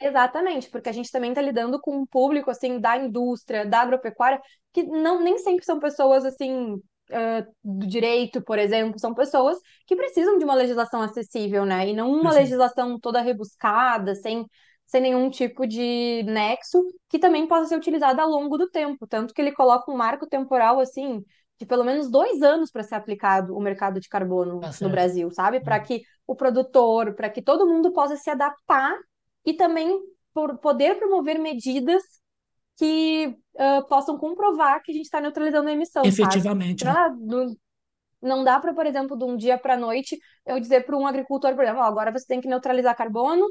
Exatamente, 0.00 0.68
porque 0.70 0.90
a 0.90 0.92
gente 0.92 1.10
também 1.10 1.30
está 1.30 1.40
lidando 1.40 1.80
com 1.80 1.96
um 1.96 2.06
público 2.06 2.50
assim 2.50 2.78
da 2.78 2.96
indústria, 2.98 3.64
da 3.64 3.80
agropecuária, 3.80 4.40
que 4.72 4.82
não 4.82 5.20
nem 5.22 5.38
sempre 5.38 5.64
são 5.64 5.80
pessoas 5.80 6.24
assim 6.26 6.76
ah, 7.12 7.46
do 7.64 7.86
direito, 7.86 8.42
por 8.42 8.58
exemplo, 8.58 8.98
são 8.98 9.14
pessoas 9.14 9.58
que 9.86 9.96
precisam 9.96 10.38
de 10.38 10.44
uma 10.44 10.54
legislação 10.54 11.02
acessível, 11.02 11.64
né? 11.64 11.88
E 11.88 11.94
não 11.94 12.10
uma 12.10 12.22
Perfeito. 12.22 12.40
legislação 12.40 12.98
toda 13.00 13.20
rebuscada, 13.20 14.14
sem, 14.14 14.44
sem 14.86 15.00
nenhum 15.00 15.30
tipo 15.30 15.66
de 15.66 16.22
nexo, 16.24 16.82
que 17.08 17.18
também 17.18 17.46
possa 17.46 17.66
ser 17.68 17.76
utilizada 17.76 18.22
ao 18.22 18.28
longo 18.28 18.56
do 18.58 18.68
tempo. 18.70 19.06
Tanto 19.06 19.34
que 19.34 19.40
ele 19.40 19.52
coloca 19.52 19.90
um 19.90 19.96
marco 19.96 20.26
temporal 20.26 20.80
assim 20.80 21.24
de 21.58 21.64
pelo 21.64 21.84
menos 21.84 22.10
dois 22.10 22.42
anos 22.42 22.70
para 22.70 22.82
ser 22.82 22.96
aplicado 22.96 23.56
o 23.56 23.60
mercado 23.60 23.98
de 23.98 24.08
carbono 24.08 24.60
Tá 24.60 24.70
no. 24.80 24.90
Brasil, 24.90 25.30
sabe? 25.30 25.60
Para 25.60 25.80
que 25.80 26.02
o 26.26 26.34
produtor, 26.36 27.14
para 27.14 27.30
que 27.30 27.40
todo 27.40 27.66
mundo 27.66 27.92
possa 27.92 28.16
se 28.16 28.28
adaptar 28.28 28.94
e 29.44 29.54
também 29.54 29.98
por 30.34 30.58
poder 30.58 30.98
promover 30.98 31.38
medidas 31.38 32.02
que 32.76 33.36
ah, 33.58 33.82
possam 33.88 34.18
comprovar 34.18 34.82
que 34.82 34.92
a 34.92 34.94
gente 34.94 35.04
está 35.06 35.20
neutralizando 35.20 35.68
a 35.68 35.72
emissão? 35.72 36.04
Efetivamente, 36.04 36.84
não, 38.22 38.44
dá- 38.44 38.60
para, 38.60 38.74
por 38.74 38.86
exemplo, 38.86 39.16
de 39.16 39.24
um 39.24 39.36
dia 39.36 39.58
para 39.58 39.74
a 39.74 39.76
noite, 39.76 40.18
eu 40.46 40.58
dizer 40.60 40.84
para 40.84 40.96
um 40.96 41.06
agricultor, 41.06 41.54
por 41.54 41.62
exemplo, 41.64 41.80
"Ó, 41.80 41.84
agora 41.84 42.12
você 42.12 42.26
tem 42.26 42.40
que 42.40 42.48
neutralizar 42.48 42.96
carbono 42.96 43.46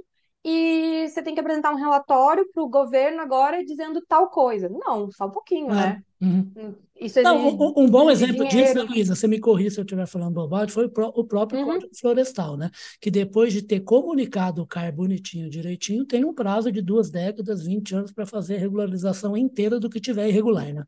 e 0.47 1.07
você 1.09 1.23
tem 1.23 1.33
que 1.33 1.39
apresentar 1.39 1.71
um 1.73 1.77
relatório 1.77 2.47
para 2.53 2.63
o 2.63 2.69
governo 2.69 3.19
agora 3.21 3.65
dizendo 3.65 3.99
tal 4.07 4.29
coisa. 4.29 4.69
Não, 4.69 5.09
só 5.11 5.25
um 5.25 5.31
pouquinho, 5.31 5.67
Claro. 5.67 5.89
né? 5.89 6.01
Uhum. 6.21 6.75
Isso 6.99 7.21
Não, 7.21 7.35
exige, 7.47 7.57
um, 7.61 7.73
um 7.83 7.89
bom 7.89 8.09
exemplo 8.09 8.47
disso, 8.47 8.57
né, 8.57 8.65
dinheiro. 8.73 8.91
Luísa, 8.93 9.15
você 9.15 9.27
me 9.27 9.39
corrija 9.39 9.71
se 9.71 9.79
eu 9.79 9.83
estiver 9.83 10.07
falando 10.07 10.33
bobagem, 10.35 10.69
foi 10.69 10.85
o 10.85 11.23
próprio 11.25 11.59
Uhum, 11.59 11.65
Código 11.65 11.91
Florestal, 11.99 12.55
né? 12.55 12.69
Que 13.01 13.11
depois 13.11 13.51
de 13.51 13.61
ter 13.61 13.81
comunicado 13.81 14.61
o 14.61 14.67
CAR 14.67 14.93
bonitinho, 14.93 15.49
direitinho, 15.49 16.05
tem 16.05 16.23
um 16.23 16.33
prazo 16.33 16.71
de 16.71 16.81
duas 16.81 17.09
décadas, 17.09 17.63
20 17.63 17.95
anos, 17.95 18.11
para 18.13 18.25
fazer 18.25 18.55
a 18.55 18.59
regularização 18.59 19.35
inteira 19.35 19.79
do 19.79 19.89
que 19.89 19.99
tiver 19.99 20.29
irregular, 20.29 20.73
né? 20.73 20.83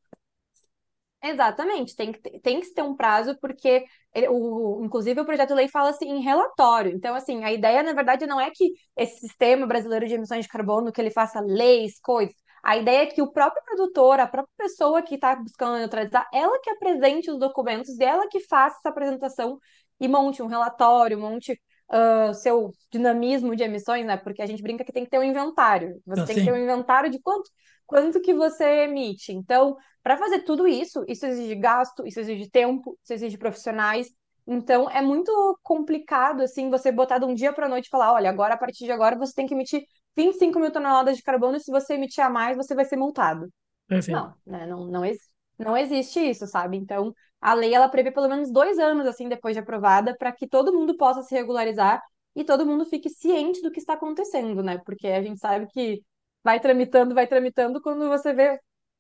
Exatamente, 1.24 1.96
tem 1.96 2.12
que, 2.12 2.22
ter- 2.22 2.40
tem 2.42 2.62
que 2.62 2.74
ter 2.74 2.82
um 2.82 2.96
prazo, 2.96 3.38
porque 3.42 3.84
ele- 4.14 4.28
o, 4.30 4.82
inclusive 4.84 5.20
o 5.22 5.26
projeto 5.26 5.50
de 5.50 5.56
lei 5.56 5.68
fala 5.68 5.90
assim 5.90 6.08
em 6.10 6.22
relatório. 6.22 6.92
Então, 6.96 7.16
assim, 7.16 7.44
a 7.44 7.52
ideia, 7.52 7.84
na 7.84 7.94
verdade, 7.94 8.26
não 8.28 8.40
é 8.40 8.50
que 8.52 8.72
esse 8.96 9.20
sistema 9.22 9.66
brasileiro 9.68 10.08
de 10.08 10.14
emissões 10.14 10.44
de 10.46 10.50
carbono, 10.52 10.92
que 10.92 11.02
ele 11.02 11.12
faça 11.12 11.40
leis, 11.42 12.00
coisas. 12.00 12.36
A 12.64 12.78
ideia 12.78 13.04
é 13.04 13.06
que 13.08 13.22
o 13.22 13.32
próprio 13.32 13.64
produtor, 13.66 14.20
a 14.20 14.28
própria 14.28 14.54
pessoa 14.58 15.02
que 15.02 15.16
está 15.16 15.36
buscando 15.36 15.78
neutralizar, 15.78 16.28
ela 16.34 16.60
que 16.62 16.70
apresente 16.70 17.30
os 17.32 17.40
documentos, 17.40 17.90
e 18.00 18.04
ela 18.04 18.28
que 18.28 18.40
faça 18.42 18.78
essa 18.80 18.90
apresentação 18.90 19.60
e 20.00 20.08
monte 20.08 20.42
um 20.42 20.48
relatório, 20.48 21.20
monte 21.20 21.60
ah, 21.90 22.34
seu 22.34 22.72
dinamismo 22.92 23.56
de 23.56 23.64
emissões, 23.64 24.06
né? 24.06 24.18
Porque 24.18 24.42
a 24.42 24.46
gente 24.46 24.62
brinca 24.62 24.84
que 24.84 24.92
tem 24.92 25.04
que 25.04 25.10
ter 25.10 25.20
um 25.20 25.24
inventário. 25.24 26.02
Você 26.06 26.26
tem 26.26 26.38
que 26.38 26.44
ter 26.44 26.54
um 26.54 26.58
inventário 26.58 27.10
de 27.10 27.20
quanto, 27.22 27.50
quanto 27.86 28.22
que 28.22 28.34
você 28.34 28.84
emite. 28.84 29.32
Então, 29.32 29.76
para 30.08 30.16
fazer 30.16 30.44
tudo 30.44 30.66
isso, 30.66 31.04
isso 31.06 31.26
exige 31.26 31.54
gasto, 31.56 32.08
isso 32.08 32.18
exige 32.22 32.50
tempo, 32.50 32.98
isso 33.04 33.12
exige 33.12 33.38
profissionais. 33.38 34.08
Então, 34.48 34.90
é 34.90 35.02
muito 35.02 35.60
complicado, 35.62 36.44
assim, 36.44 36.70
você 36.70 36.94
botar 36.94 37.18
de 37.18 37.26
um 37.26 37.34
dia 37.34 37.52
para 37.52 37.66
a 37.66 37.70
noite 37.70 37.88
e 37.88 37.90
falar: 37.90 38.14
olha, 38.14 38.30
agora, 38.30 38.54
a 38.54 38.58
partir 38.58 38.86
de 38.86 38.92
agora, 38.94 39.18
você 39.18 39.34
tem 39.34 39.46
que 39.46 39.54
emitir 39.54 39.84
25 40.16 40.62
mil 40.62 40.72
toneladas 40.72 41.18
de 41.18 41.24
carbono 41.24 41.58
e 41.58 41.60
se 41.60 41.70
você 41.70 41.96
emitir 41.96 42.24
a 42.24 42.30
mais, 42.30 42.56
você 42.56 42.74
vai 42.74 42.86
ser 42.86 42.96
multado. 42.96 43.52
Não, 44.08 44.34
né? 44.46 44.66
Não, 44.66 44.88
não, 44.88 45.02
não 45.60 45.76
existe 45.76 46.22
isso, 46.22 46.48
sabe? 46.48 46.78
Então, 46.78 47.14
a 47.42 47.54
lei, 47.54 47.74
ela 47.74 47.90
prevê 47.90 48.10
pelo 48.10 48.30
menos 48.30 48.50
dois 48.50 48.80
anos, 48.80 49.06
assim, 49.06 49.28
depois 49.28 49.56
de 49.56 49.60
aprovada, 49.60 50.16
para 50.18 50.32
que 50.32 50.48
todo 50.48 50.72
mundo 50.74 50.96
possa 50.96 51.22
se 51.22 51.36
regularizar 51.36 52.02
e 52.34 52.46
todo 52.46 52.66
mundo 52.66 52.86
fique 52.86 53.10
ciente 53.10 53.62
do 53.62 53.70
que 53.70 53.80
está 53.82 53.96
acontecendo, 53.96 54.64
né? 54.64 54.78
Porque 54.86 55.08
a 55.10 55.22
gente 55.22 55.38
sabe 55.42 55.68
que 55.68 56.02
vai 56.46 56.62
tramitando, 56.62 57.14
vai 57.14 57.28
tramitando, 57.28 57.82
quando 57.82 58.08
você 58.08 58.32
vê, 58.34 58.58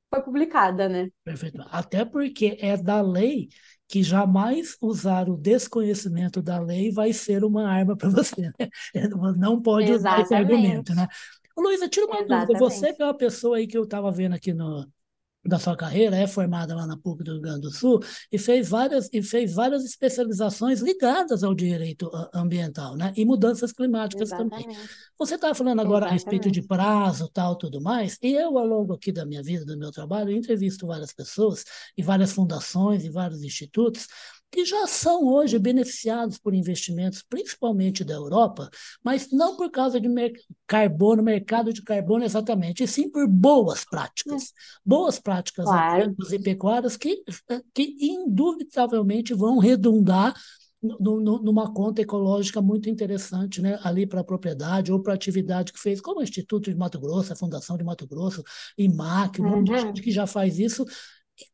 foi 0.10 0.22
publicada, 0.24 0.88
né? 0.88 1.10
Perfeito. 1.24 1.64
Até 1.70 2.06
porque 2.06 2.58
é 2.60 2.78
da 2.78 3.02
lei 3.02 3.50
que 3.88 4.04
jamais 4.04 4.76
usar 4.82 5.30
o 5.30 5.38
desconhecimento 5.38 6.42
da 6.42 6.60
lei 6.60 6.92
vai 6.92 7.14
ser 7.14 7.44
uma 7.44 7.70
arma 7.70 7.96
para 7.96 8.10
você, 8.10 8.42
né? 8.42 8.68
É, 8.94 9.08
Não 9.08 9.62
pode 9.62 9.92
usar 9.92 10.22
esse 10.22 10.34
argumento, 10.34 10.94
né? 10.94 11.04
Exatamente, 11.04 11.38
Luísa, 11.58 11.90
tira 11.90 12.06
uma 12.06 12.24
dúvida. 12.24 12.60
Você 12.60 12.76
exatamente. 12.76 12.98
que 12.98 13.02
é 13.02 13.06
uma 13.06 13.18
pessoa 13.18 13.58
aí 13.58 13.68
que 13.68 13.78
eu 13.78 13.84
estava 13.84 14.12
vendo 14.12 14.36
aqui 14.36 14.54
no, 14.54 14.88
da 15.48 15.58
sua 15.58 15.76
carreira, 15.76 16.18
é 16.18 16.28
formada 16.28 16.76
lá 16.76 16.86
na 16.86 16.98
PUC 16.98 17.24
do 17.24 17.32
Rio 17.34 17.42
Grande 17.42 17.62
do 17.62 17.72
Sul 17.72 18.02
e 18.32 18.38
fez 18.38 18.70
várias, 18.70 19.10
e 19.14 19.22
fez 19.24 19.54
várias 19.54 19.86
especializações 19.86 20.82
ligadas 20.82 21.44
ao 21.44 21.56
direito 21.56 22.10
ah, 22.14 22.30
ambiental, 22.34 22.96
né? 22.96 23.14
E 23.16 23.26
mudanças 23.26 23.72
climáticas 23.72 24.30
também. 24.30 24.60
Exatamente, 24.60 24.90
Você 25.18 25.36
estava 25.36 25.56
falando 25.56 25.80
agora 25.80 26.08
a 26.08 26.10
respeito 26.10 26.52
de 26.52 26.60
exatamente. 26.60 26.68
prazo, 26.68 27.30
tal, 27.34 27.56
tudo 27.56 27.82
mais, 27.82 28.18
e 28.22 28.34
eu, 28.34 28.58
ao 28.58 28.66
longo 28.66 28.94
aqui 28.94 29.12
da 29.12 29.26
minha 29.26 29.42
vida, 29.42 29.66
do 29.66 29.78
meu 29.78 29.92
trabalho, 29.92 30.32
entrevisto 30.32 30.86
várias 30.88 31.14
pessoas 31.14 31.64
e 31.98 32.04
várias 32.04 32.32
fundações 32.32 33.06
e 33.06 33.10
vários 33.10 33.44
institutos 33.44 34.08
que 34.52 34.66
já 34.66 34.88
são 34.88 35.26
hoje 35.26 35.60
beneficiados 35.60 36.38
por 36.38 36.54
investimentos, 36.54 37.22
principalmente 37.22 38.04
da 38.04 38.14
Europa, 38.14 38.70
mas 39.04 39.30
não 39.32 39.56
por 39.58 39.70
causa 39.70 40.00
de 40.00 40.08
mer 40.08 40.32
carbono, 40.66 41.22
mercado 41.22 41.74
de 41.74 41.84
carbono 41.84 42.24
exatamente, 42.24 42.84
e 42.84 42.88
sim 42.88 43.10
por 43.10 43.28
boas 43.28 43.84
práticas. 43.86 44.54
Boas 44.86 45.20
práticas 45.20 45.66
Claro. 45.66 46.04
agrícolas 46.04 46.32
e 46.34 46.40
pecuárias 46.40 46.98
que, 46.98 47.24
que 47.74 47.96
indubitavelmente 48.00 49.34
vão 49.34 49.58
redundar 49.58 50.34
numa 50.82 51.74
conta 51.74 52.02
ecológica 52.02 52.62
muito 52.62 52.88
interessante, 52.90 53.62
né, 53.62 53.80
ali 53.82 54.06
para 54.06 54.22
a 54.22 54.24
propriedade 54.24 54.92
ou 54.92 55.02
para 55.02 55.14
a 55.14 55.16
atividade 55.16 55.74
que 55.74 55.80
fez, 55.80 56.00
como 56.00 56.20
o 56.20 56.24
Instituto 56.24 56.70
de 56.70 56.76
Mato 56.78 57.00
Grosso, 57.00 57.34
a 57.34 57.36
Fundação 57.36 57.78
de 57.78 57.84
Mato 57.84 58.08
Grosso, 58.08 58.44
IMAC, 58.78 59.42
um 59.42 59.46
monte 59.46 59.72
de 59.74 59.78
gente 59.78 59.88
Uhum. 59.98 60.04
que 60.04 60.12
já 60.12 60.28
faz 60.28 60.60
isso. 60.60 60.86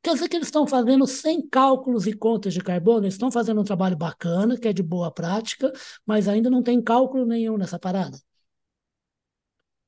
Quer 0.02 0.14
dizer 0.14 0.30
que 0.30 0.36
eles 0.38 0.48
estão 0.48 0.66
fazendo 0.68 1.06
sem 1.08 1.46
cálculos 1.48 2.08
e 2.08 2.14
contas 2.14 2.54
de 2.54 2.62
carbono, 2.62 3.02
eles 3.06 3.16
estão 3.16 3.32
fazendo 3.32 3.60
um 3.62 3.64
trabalho 3.64 3.98
bacana, 3.98 4.58
que 4.58 4.68
é 4.68 4.74
de 4.74 4.82
boa 4.84 5.12
prática, 5.12 5.72
mas 6.06 6.28
ainda 6.28 6.50
não 6.50 6.64
tem 6.64 6.82
cálculo 6.82 7.26
nenhum 7.26 7.58
nessa 7.58 7.78
parada. 7.80 8.18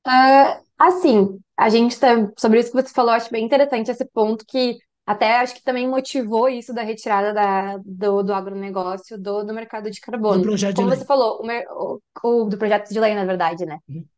Ah, 0.04 0.60
assim, 0.78 1.38
a 1.56 1.68
gente 1.68 1.98
tá, 1.98 2.08
sobre 2.38 2.60
isso 2.60 2.70
que 2.72 2.80
você 2.82 2.92
falou, 2.92 3.12
acho 3.12 3.30
bem 3.30 3.44
interessante 3.44 3.90
esse 3.90 4.04
ponto 4.06 4.44
que 4.46 4.78
até 5.04 5.36
acho 5.40 5.54
que 5.54 5.62
também 5.62 5.88
motivou 5.88 6.48
isso 6.48 6.72
da 6.74 6.82
retirada 6.82 7.32
da, 7.32 7.76
do, 7.84 8.22
do 8.22 8.32
agronegócio 8.34 9.18
do, 9.20 9.44
do 9.44 9.54
mercado 9.54 9.90
de 9.90 10.00
Do 10.28 10.40
carbono. 10.40 10.46
projeto 10.46 10.76
de 10.76 10.84
Como 10.84 10.88
lei. 10.90 10.96
você 10.96 11.04
falou, 11.04 11.40
o, 11.42 12.00
o- 12.24 12.44
do 12.48 12.58
projeto 12.58 12.88
de 12.92 13.00
lei, 13.00 13.14
na 13.14 13.24
verdade, 13.24 13.64
né? 13.66 13.78
Uhum. 13.88 14.08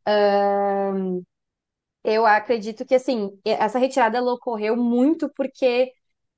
Eu 2.04 2.24
acredito 2.26 2.84
que, 2.86 2.94
assim, 2.94 3.30
essa 3.44 3.78
retirada 3.78 4.22
ocorreu 4.22 4.76
muito 4.76 5.30
porque 5.34 5.92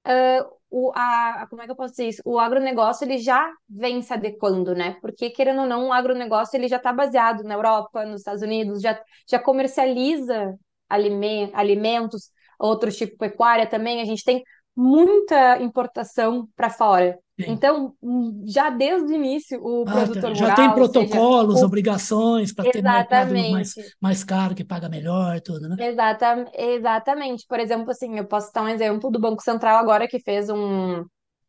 ah, 0.04 0.46
o, 0.70 0.92
a, 0.94 1.46
como 1.50 1.62
é 1.62 1.66
que 1.66 1.72
eu 1.72 1.76
posso 1.76 1.92
dizer 1.92 2.08
isso? 2.08 2.22
O 2.24 2.38
agronegócio, 2.38 3.04
ele 3.06 3.18
já 3.18 3.52
vem 3.68 4.02
se 4.02 4.12
adequando, 4.14 4.74
né? 4.74 4.96
Porque, 5.00 5.30
querendo 5.30 5.62
ou 5.62 5.66
não, 5.68 5.88
o 5.88 5.92
agronegócio, 5.92 6.56
ele 6.56 6.68
já 6.68 6.76
está 6.78 6.92
baseado 6.92 7.44
na 7.44 7.54
Europa, 7.54 8.04
nos 8.06 8.20
Estados 8.22 8.42
Unidos, 8.42 8.80
já, 8.82 9.00
já 9.28 9.38
comercializa 9.38 10.56
alime- 10.88 11.50
alimentos, 11.54 12.30
outros 12.58 12.96
tipo 12.96 13.16
pecuária 13.18 13.66
também. 13.68 14.00
A 14.00 14.04
gente 14.04 14.24
tem 14.24 14.42
muita 14.76 15.58
importação 15.62 16.48
para 16.56 16.70
fora. 16.70 17.18
Sim. 17.44 17.52
Então, 17.52 17.94
hum, 18.02 18.44
já 18.46 18.70
desde 18.70 19.12
o 19.12 19.14
início, 19.14 19.60
o 19.62 19.84
Ah, 19.86 19.92
produtor 19.94 20.34
Já 20.34 20.54
tem 20.54 20.64
rural, 20.64 20.76
seja, 20.86 21.16
protocolos, 21.16 21.62
o... 21.62 21.66
obrigações 21.66 22.52
para 22.52 22.64
ter 22.64 22.82
mercado 22.82 23.34
mais, 23.48 23.74
mais 24.00 24.24
caro, 24.24 24.54
que 24.54 24.64
paga 24.64 24.88
melhor, 24.88 25.40
tudo, 25.40 25.68
né? 25.68 25.76
Exata, 25.78 26.50
exatamente. 26.54 27.46
Por 27.48 27.58
exemplo, 27.58 27.90
assim, 27.90 28.18
eu 28.18 28.26
posso 28.26 28.52
dar 28.52 28.62
um 28.62 28.68
exemplo 28.68 29.10
do 29.10 29.18
Banco 29.18 29.42
Central 29.42 29.78
agora 29.78 30.06
que 30.06 30.20
fez 30.20 30.50
um, 30.50 31.04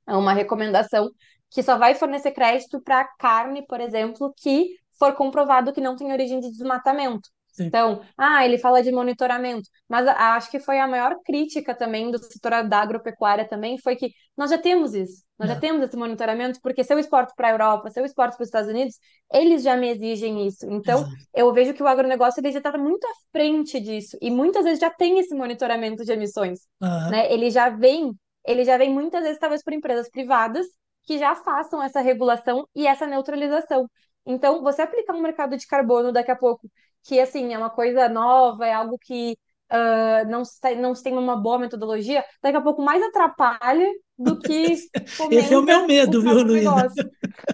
uma 0.07 0.33
recomendação 0.33 1.10
que 1.50 1.62
só 1.62 1.77
vai 1.77 1.95
fornecer 1.95 2.31
crédito 2.31 2.81
para 2.81 3.05
carne, 3.19 3.65
por 3.67 3.81
exemplo, 3.81 4.33
que 4.38 4.69
for 4.98 5.13
comprovado 5.15 5.74
que 5.74 5.81
não 5.81 5.95
tem 5.98 6.12
origem 6.13 6.39
de 6.39 6.50
desmatamento. 6.51 7.29
Sim. 7.51 7.74
Então, 7.74 8.01
ah, 8.17 8.46
ele 8.46 8.58
fala 8.58 8.81
de 8.84 8.91
monitoramento, 8.91 9.70
mas 9.88 10.08
acho 10.08 10.50
que 10.51 10.60
foi 10.60 10.79
a 10.79 10.88
maior 10.88 11.15
crítica 11.25 11.75
também 11.75 12.12
do 12.12 12.17
setor 12.17 12.67
da 12.67 12.79
agropecuária 12.81 13.48
também, 13.48 13.77
foi 13.77 13.96
que 13.96 14.12
nós 14.38 14.50
já 14.50 14.58
temos 14.58 14.93
isso, 14.93 15.24
nós 15.39 15.50
já 15.50 15.55
É, 15.55 15.55
temos 15.55 15.81
esse 15.84 15.96
monitoramento, 15.98 16.60
porque 16.62 16.84
se 16.84 16.93
eu 16.93 17.00
exporto 17.00 17.34
para 17.36 17.48
a 17.50 17.51
Europa, 17.51 17.89
se 17.89 18.00
eu 18.00 18.05
exporto 18.05 18.36
para 18.38 18.43
os 18.43 18.48
Estados 18.50 18.70
Unidos, 18.70 18.96
eles 19.34 19.63
já 19.63 19.75
me 19.77 19.89
exigem 19.89 20.46
isso. 20.48 20.65
Então, 20.70 21.05
exato. 21.05 21.31
eu 21.34 21.53
vejo 21.53 21.74
que 21.74 21.84
o 21.84 21.88
agronegócio 21.88 22.39
ele 22.41 22.51
já 22.51 22.60
está 22.60 22.77
muito 22.77 23.05
à 23.05 23.12
frente 23.31 23.79
disso, 23.79 24.17
e 24.22 24.29
muitas 24.31 24.63
vezes 24.63 24.79
já 24.79 24.89
tem 24.89 25.20
esse 25.20 25.34
monitoramento 25.36 26.03
de 26.05 26.12
emissões, 26.12 26.60
Aham, 26.81 27.12
né? 27.12 27.31
Ele 27.31 27.50
já 27.50 27.70
vem, 27.70 28.12
ele 28.46 28.63
já 28.65 28.77
vem 28.77 28.91
muitas 28.93 29.24
vezes 29.24 29.39
talvez 29.39 29.63
por 29.63 29.74
empresas 29.74 30.10
privadas 30.10 30.65
que 31.03 31.17
já 31.17 31.36
façam 31.36 31.81
essa 31.81 32.01
regulação 32.01 32.67
e 32.75 32.88
essa 32.88 33.08
neutralização. 33.08 33.88
Então, 34.25 34.62
você 34.62 34.81
aplicar 34.84 35.13
um 35.15 35.22
mercado 35.22 35.58
de 35.58 35.65
carbono 35.67 36.12
daqui 36.12 36.31
a 36.31 36.36
pouco, 36.36 36.70
que 37.03 37.20
assim 37.20 37.53
é 37.53 37.58
uma 37.58 37.70
coisa 37.70 38.08
nova, 38.08 38.65
é 38.65 38.74
algo 38.74 38.98
que 39.00 39.38
uh, 39.72 40.29
não, 40.29 40.43
se, 40.46 40.75
não 40.75 40.93
se 40.93 41.03
tem 41.03 41.17
uma 41.17 41.36
boa 41.36 41.60
metodologia, 41.60 42.24
daqui 42.41 42.58
a 42.58 42.62
pouco 42.62 42.81
mais 42.81 43.01
atrapalha 43.03 43.89
do 44.17 44.39
que 44.39 44.75
Esse 45.31 45.53
é 45.53 45.58
o 45.58 45.63
meu 45.63 45.88
medo, 45.88 46.20
o 46.20 46.22
viu, 46.22 46.43
Luísa? 46.43 46.88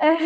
É, 0.01 0.17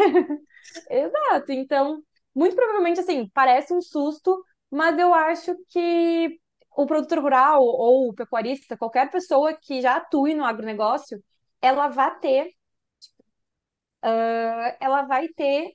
exato. 1.06 1.52
Então, 1.52 2.02
muito 2.34 2.56
provavelmente, 2.56 3.00
assim, 3.00 3.30
parece 3.34 3.74
um 3.74 3.82
susto, 3.82 4.44
mas 4.70 4.98
eu 4.98 5.14
acho 5.14 5.56
que 5.70 6.40
o 6.76 6.86
produtor 6.86 7.20
rural 7.20 7.62
ou 7.62 8.10
o 8.10 8.14
pecuarista, 8.14 8.78
qualquer 8.78 9.10
pessoa 9.12 9.54
que 9.54 9.82
já 9.82 9.98
atue 9.98 10.34
no 10.34 10.46
agronegócio, 10.46 11.22
ela 11.62 11.90
vai 11.90 12.18
ter, 12.20 12.48
uh, 14.04 14.76
ela 14.80 15.04
vai 15.04 15.28
ter 15.30 15.74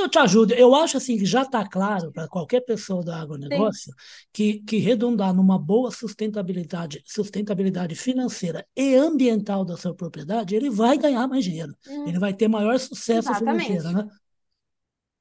eu 0.00 0.08
te 0.08 0.18
ajudo. 0.18 0.54
Eu 0.54 0.74
acho 0.74 0.96
assim 0.96 1.16
que 1.18 1.24
já 1.26 1.42
está 1.42 1.68
claro 1.68 2.12
para 2.12 2.28
qualquer 2.28 2.60
pessoa 2.60 3.02
do 3.02 3.12
agronegócio 3.12 3.92
que, 4.32 4.60
que 4.60 4.78
redundar 4.78 5.34
numa 5.34 5.58
boa 5.58 5.90
sustentabilidade, 5.90 7.02
sustentabilidade 7.06 7.94
financeira 7.94 8.66
e 8.76 8.94
ambiental 8.94 9.64
da 9.64 9.76
sua 9.76 9.94
propriedade, 9.94 10.54
ele 10.54 10.70
vai 10.70 10.98
ganhar 10.98 11.26
mais 11.28 11.44
dinheiro. 11.44 11.74
Hum. 11.86 12.08
Ele 12.08 12.18
vai 12.18 12.32
ter 12.34 12.48
maior 12.48 12.78
sucesso 12.78 13.28
Exatamente. 13.28 13.66
financeiro, 13.66 13.92
né? 13.92 14.08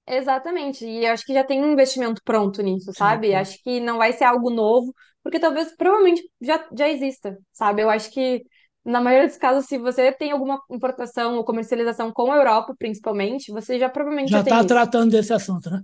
Exatamente. 0.07 0.85
E 0.85 1.05
acho 1.05 1.25
que 1.25 1.33
já 1.33 1.43
tem 1.43 1.61
um 1.61 1.71
investimento 1.73 2.21
pronto 2.23 2.61
nisso, 2.61 2.93
sabe? 2.93 3.27
Sim. 3.27 3.35
Acho 3.35 3.61
que 3.61 3.79
não 3.79 3.97
vai 3.97 4.13
ser 4.13 4.23
algo 4.23 4.49
novo, 4.49 4.93
porque 5.21 5.39
talvez 5.39 5.75
provavelmente 5.75 6.23
já, 6.41 6.65
já 6.77 6.87
exista, 6.87 7.37
sabe? 7.51 7.81
Eu 7.81 7.89
acho 7.89 8.09
que 8.11 8.43
na 8.87 9.01
maioria 9.01 9.27
dos 9.27 9.37
casos, 9.37 9.65
se 9.65 9.77
você 9.77 10.13
tem 10.13 10.31
alguma 10.31 10.61
importação 10.71 11.35
ou 11.35 11.43
comercialização 11.43 12.09
com 12.11 12.31
a 12.31 12.37
Europa, 12.37 12.73
principalmente, 12.79 13.51
você 13.51 13.77
já 13.77 13.89
provavelmente 13.89 14.31
já 14.31 14.39
está 14.39 14.63
tratando 14.63 15.11
desse 15.11 15.33
assunto, 15.33 15.69
né? 15.69 15.83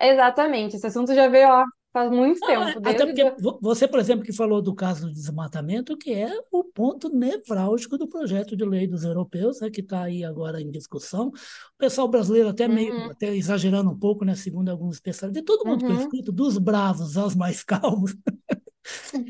Exatamente. 0.00 0.74
Esse 0.74 0.88
assunto 0.88 1.14
já 1.14 1.28
veio 1.28 1.48
ó, 1.48 1.64
faz 1.92 2.10
muito 2.10 2.42
ah, 2.42 2.46
tempo. 2.48 2.88
Até 2.88 3.06
porque 3.06 3.30
do... 3.40 3.60
você, 3.62 3.86
por 3.86 4.00
exemplo, 4.00 4.24
que 4.24 4.32
falou 4.32 4.60
do 4.60 4.74
caso 4.74 5.06
do 5.06 5.12
desmatamento, 5.12 5.96
que 5.96 6.12
é 6.12 6.28
o 6.50 6.64
ponto 6.64 7.08
nevrálgico 7.08 7.96
do 7.96 8.08
projeto 8.08 8.56
de 8.56 8.64
lei 8.64 8.88
dos 8.88 9.04
europeus, 9.04 9.60
né, 9.60 9.70
que 9.70 9.80
está 9.80 10.02
aí 10.02 10.24
agora 10.24 10.60
em 10.60 10.72
discussão. 10.72 11.28
O 11.28 11.78
pessoal 11.78 12.08
brasileiro 12.08 12.48
até 12.48 12.66
meio, 12.66 12.92
uhum. 12.92 13.10
até 13.12 13.34
exagerando 13.36 13.88
um 13.90 13.98
pouco, 13.98 14.24
né, 14.24 14.34
segundo 14.34 14.68
alguns 14.68 14.96
especialistas, 14.96 15.40
de 15.40 15.46
todo 15.46 15.64
mundo 15.64 15.82
uhum. 15.84 15.88
que 15.88 15.94
eu 15.94 16.00
escuto, 16.00 16.32
dos 16.32 16.58
bravos 16.58 17.16
aos 17.16 17.36
mais 17.36 17.62
calmos, 17.64 18.16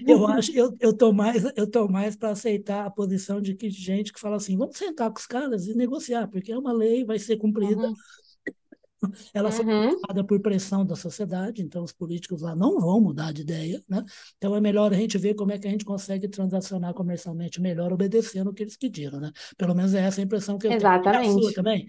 eu 0.06 0.26
acho, 0.28 0.52
eu, 0.52 0.76
eu 0.80 0.96
tô 0.96 1.12
mais, 1.12 1.44
eu 1.56 1.70
tô 1.70 1.88
mais 1.88 2.16
para 2.16 2.30
aceitar 2.30 2.86
a 2.86 2.90
posição 2.90 3.40
de 3.40 3.54
que 3.54 3.70
gente 3.70 4.12
que 4.12 4.20
fala 4.20 4.36
assim, 4.36 4.56
vamos 4.56 4.76
sentar 4.76 5.10
com 5.10 5.18
os 5.18 5.26
caras 5.26 5.66
e 5.66 5.74
negociar, 5.74 6.28
porque 6.28 6.52
é 6.52 6.58
uma 6.58 6.72
lei, 6.72 7.04
vai 7.04 7.18
ser 7.18 7.36
cumprida. 7.36 7.90
Uhum. 9.04 9.12
Ela 9.34 9.52
foi 9.52 9.64
uhum. 9.66 10.26
por 10.26 10.40
pressão 10.40 10.84
da 10.84 10.96
sociedade, 10.96 11.62
então 11.62 11.84
os 11.84 11.92
políticos 11.92 12.40
lá 12.42 12.54
não 12.54 12.80
vão 12.80 13.00
mudar 13.00 13.32
de 13.32 13.42
ideia, 13.42 13.82
né? 13.88 14.02
Então 14.36 14.54
é 14.54 14.60
melhor 14.60 14.92
a 14.92 14.96
gente 14.96 15.18
ver 15.18 15.34
como 15.34 15.52
é 15.52 15.58
que 15.58 15.66
a 15.68 15.70
gente 15.70 15.84
consegue 15.84 16.28
transacionar 16.28 16.94
comercialmente 16.94 17.60
melhor, 17.60 17.92
obedecendo 17.92 18.50
o 18.50 18.54
que 18.54 18.62
eles 18.62 18.76
pediram, 18.76 19.20
né? 19.20 19.30
Pelo 19.56 19.74
menos 19.74 19.94
é 19.94 20.00
essa 20.00 20.20
a 20.20 20.24
impressão 20.24 20.58
que 20.58 20.66
eu 20.66 20.72
Exatamente. 20.72 21.34
tenho. 21.34 21.52
Também? 21.52 21.86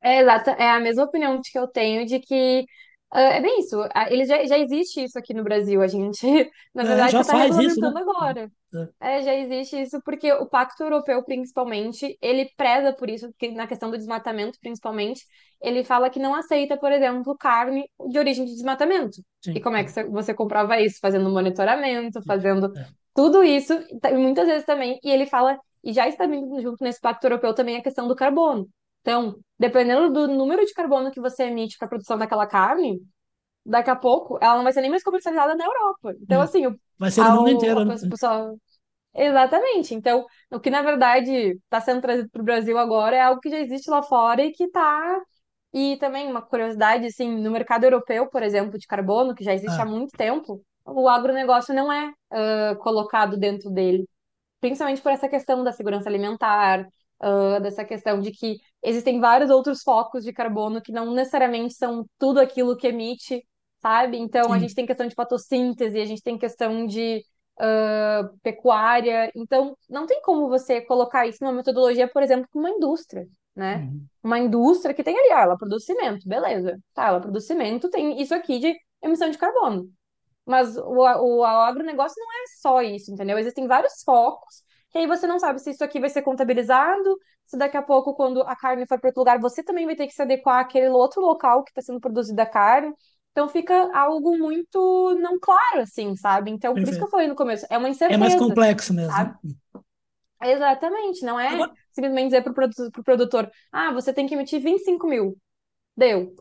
É, 0.00 0.20
exata, 0.20 0.52
é 0.52 0.70
a 0.70 0.80
mesma 0.80 1.04
opinião 1.04 1.40
que 1.42 1.58
eu 1.58 1.66
tenho 1.66 2.06
de 2.06 2.20
que 2.20 2.64
é 3.12 3.40
bem 3.40 3.60
isso. 3.60 3.76
Ele 4.10 4.24
já, 4.24 4.44
já 4.44 4.58
existe 4.58 5.02
isso 5.02 5.18
aqui 5.18 5.32
no 5.32 5.42
Brasil. 5.42 5.80
A 5.80 5.86
gente, 5.86 6.20
na 6.74 6.82
é, 6.82 6.86
verdade, 6.86 7.12
já 7.12 7.20
está 7.20 7.46
isso, 7.46 7.80
né? 7.80 7.92
agora. 7.96 8.50
É. 9.00 9.16
é, 9.16 9.22
já 9.22 9.34
existe 9.34 9.80
isso 9.80 10.00
porque 10.04 10.30
o 10.32 10.46
Pacto 10.46 10.82
Europeu, 10.82 11.22
principalmente, 11.24 12.18
ele 12.20 12.50
preza 12.56 12.92
por 12.92 13.08
isso, 13.08 13.28
porque 13.28 13.50
na 13.50 13.66
questão 13.66 13.90
do 13.90 13.96
desmatamento, 13.96 14.58
principalmente, 14.60 15.22
ele 15.60 15.84
fala 15.84 16.10
que 16.10 16.20
não 16.20 16.34
aceita, 16.34 16.76
por 16.76 16.92
exemplo, 16.92 17.36
carne 17.38 17.88
de 18.10 18.18
origem 18.18 18.44
de 18.44 18.52
desmatamento. 18.52 19.22
Sim. 19.42 19.52
E 19.52 19.60
como 19.60 19.76
é 19.76 19.84
que 19.84 20.04
você 20.04 20.34
comprova 20.34 20.78
isso? 20.78 20.98
Fazendo 21.00 21.30
monitoramento, 21.30 22.22
fazendo 22.24 22.76
é. 22.76 22.86
tudo 23.14 23.42
isso, 23.42 23.72
e 23.72 24.14
muitas 24.14 24.46
vezes 24.46 24.66
também. 24.66 24.98
E 25.02 25.10
ele 25.10 25.24
fala, 25.24 25.58
e 25.82 25.92
já 25.92 26.06
está 26.06 26.26
vindo 26.26 26.60
junto 26.60 26.84
nesse 26.84 27.00
Pacto 27.00 27.26
Europeu 27.26 27.54
também 27.54 27.76
a 27.76 27.82
questão 27.82 28.06
do 28.06 28.14
carbono. 28.14 28.68
Então, 29.00 29.38
dependendo 29.58 30.12
do 30.12 30.28
número 30.28 30.64
de 30.64 30.72
carbono 30.72 31.10
que 31.10 31.20
você 31.20 31.44
emite 31.44 31.76
para 31.78 31.86
a 31.86 31.88
produção 31.88 32.18
daquela 32.18 32.46
carne, 32.46 33.00
daqui 33.64 33.90
a 33.90 33.96
pouco 33.96 34.38
ela 34.40 34.56
não 34.56 34.64
vai 34.64 34.72
ser 34.72 34.80
nem 34.80 34.90
mais 34.90 35.02
comercializada 35.02 35.54
na 35.54 35.64
Europa. 35.64 36.14
Então, 36.20 36.40
é. 36.40 36.44
assim, 36.44 36.66
o, 36.66 36.76
vai 36.98 37.10
ser 37.10 37.22
no 37.24 37.36
mundo 37.36 37.50
inteiro, 37.50 37.84
né? 37.84 37.94
Pessoa... 38.10 38.54
Exatamente. 39.14 39.94
Então, 39.94 40.24
o 40.50 40.60
que 40.60 40.70
na 40.70 40.82
verdade 40.82 41.32
está 41.32 41.80
sendo 41.80 42.00
trazido 42.00 42.28
para 42.30 42.40
o 42.40 42.44
Brasil 42.44 42.78
agora 42.78 43.16
é 43.16 43.20
algo 43.20 43.40
que 43.40 43.50
já 43.50 43.58
existe 43.58 43.90
lá 43.90 44.02
fora 44.02 44.42
e 44.42 44.52
que 44.52 44.64
está. 44.64 45.20
E 45.72 45.96
também 45.98 46.30
uma 46.30 46.40
curiosidade, 46.40 47.06
assim, 47.06 47.30
no 47.42 47.50
mercado 47.50 47.84
europeu, 47.84 48.28
por 48.28 48.42
exemplo, 48.42 48.78
de 48.78 48.86
carbono, 48.86 49.34
que 49.34 49.44
já 49.44 49.52
existe 49.52 49.78
ah. 49.78 49.82
há 49.82 49.86
muito 49.86 50.16
tempo, 50.16 50.62
o 50.84 51.08
agronegócio 51.08 51.74
não 51.74 51.92
é 51.92 52.08
uh, 52.08 52.78
colocado 52.78 53.36
dentro 53.36 53.70
dele. 53.70 54.08
Principalmente 54.60 55.02
por 55.02 55.12
essa 55.12 55.28
questão 55.28 55.62
da 55.62 55.72
segurança 55.72 56.08
alimentar, 56.08 56.86
uh, 57.22 57.60
dessa 57.60 57.84
questão 57.84 58.20
de 58.20 58.30
que 58.30 58.56
existem 58.82 59.20
vários 59.20 59.50
outros 59.50 59.82
focos 59.82 60.24
de 60.24 60.32
carbono 60.32 60.80
que 60.80 60.92
não 60.92 61.12
necessariamente 61.12 61.74
são 61.74 62.04
tudo 62.18 62.40
aquilo 62.40 62.76
que 62.76 62.86
emite, 62.86 63.42
sabe? 63.80 64.18
Então, 64.18 64.44
Sim. 64.44 64.52
a 64.52 64.58
gente 64.58 64.74
tem 64.74 64.86
questão 64.86 65.06
de 65.06 65.14
fotossíntese, 65.14 66.00
a 66.00 66.04
gente 66.04 66.22
tem 66.22 66.38
questão 66.38 66.86
de 66.86 67.22
uh, 67.58 68.38
pecuária. 68.42 69.30
Então, 69.34 69.76
não 69.88 70.06
tem 70.06 70.20
como 70.22 70.48
você 70.48 70.80
colocar 70.80 71.26
isso 71.26 71.38
numa 71.42 71.52
metodologia, 71.52 72.08
por 72.08 72.22
exemplo, 72.22 72.48
com 72.52 72.58
uma 72.58 72.70
indústria, 72.70 73.26
né? 73.54 73.78
Uhum. 73.78 74.06
Uma 74.22 74.38
indústria 74.38 74.94
que 74.94 75.02
tem 75.02 75.18
ali, 75.18 75.32
ah, 75.32 75.42
ela 75.42 75.56
produz 75.56 75.84
cimento, 75.84 76.28
beleza. 76.28 76.78
Tá, 76.94 77.08
ela 77.08 77.20
produz 77.20 77.46
cimento, 77.46 77.90
tem 77.90 78.20
isso 78.20 78.34
aqui 78.34 78.58
de 78.58 78.74
emissão 79.02 79.30
de 79.30 79.38
carbono. 79.38 79.88
Mas 80.46 80.76
o, 80.78 80.82
o, 80.82 81.38
o 81.40 81.44
agronegócio 81.44 82.16
não 82.18 82.32
é 82.32 82.44
só 82.60 82.80
isso, 82.80 83.12
entendeu? 83.12 83.38
Existem 83.38 83.66
vários 83.66 84.02
focos 84.02 84.62
que 84.90 84.98
aí 84.98 85.06
você 85.06 85.26
não 85.26 85.38
sabe 85.38 85.60
se 85.60 85.70
isso 85.70 85.84
aqui 85.84 86.00
vai 86.00 86.10
ser 86.10 86.22
contabilizado, 86.22 87.18
se 87.46 87.56
daqui 87.56 87.76
a 87.76 87.82
pouco, 87.82 88.14
quando 88.14 88.42
a 88.42 88.54
carne 88.54 88.86
for 88.86 89.00
para 89.00 89.08
outro 89.08 89.20
lugar, 89.20 89.40
você 89.40 89.62
também 89.62 89.86
vai 89.86 89.96
ter 89.96 90.06
que 90.06 90.12
se 90.12 90.22
adequar 90.22 90.60
àquele 90.60 90.88
outro 90.88 91.20
local 91.22 91.64
que 91.64 91.70
está 91.70 91.80
sendo 91.80 92.00
produzida 92.00 92.42
a 92.42 92.46
carne. 92.46 92.92
Então 93.32 93.48
fica 93.48 93.90
algo 93.96 94.36
muito 94.36 95.16
não 95.20 95.38
claro, 95.38 95.80
assim, 95.80 96.16
sabe? 96.16 96.50
Então, 96.50 96.74
por 96.74 96.82
isso 96.82 96.98
que 96.98 97.04
eu 97.04 97.08
falei 97.08 97.28
no 97.28 97.34
começo, 97.34 97.66
é 97.70 97.78
uma 97.78 97.88
incerteza. 97.88 98.18
É 98.18 98.20
mais 98.20 98.34
complexo 98.34 98.92
mesmo. 98.92 99.12
Sabe? 99.12 99.38
Exatamente, 100.42 101.24
não 101.24 101.38
é 101.38 101.48
Agora... 101.48 101.72
simplesmente 101.92 102.26
dizer 102.26 102.42
para 102.42 102.52
o 102.52 103.02
produtor, 103.02 103.50
ah, 103.72 103.92
você 103.92 104.12
tem 104.12 104.26
que 104.26 104.34
emitir 104.34 104.60
25 104.60 105.06
mil. 105.06 105.36
Deu. 105.96 106.34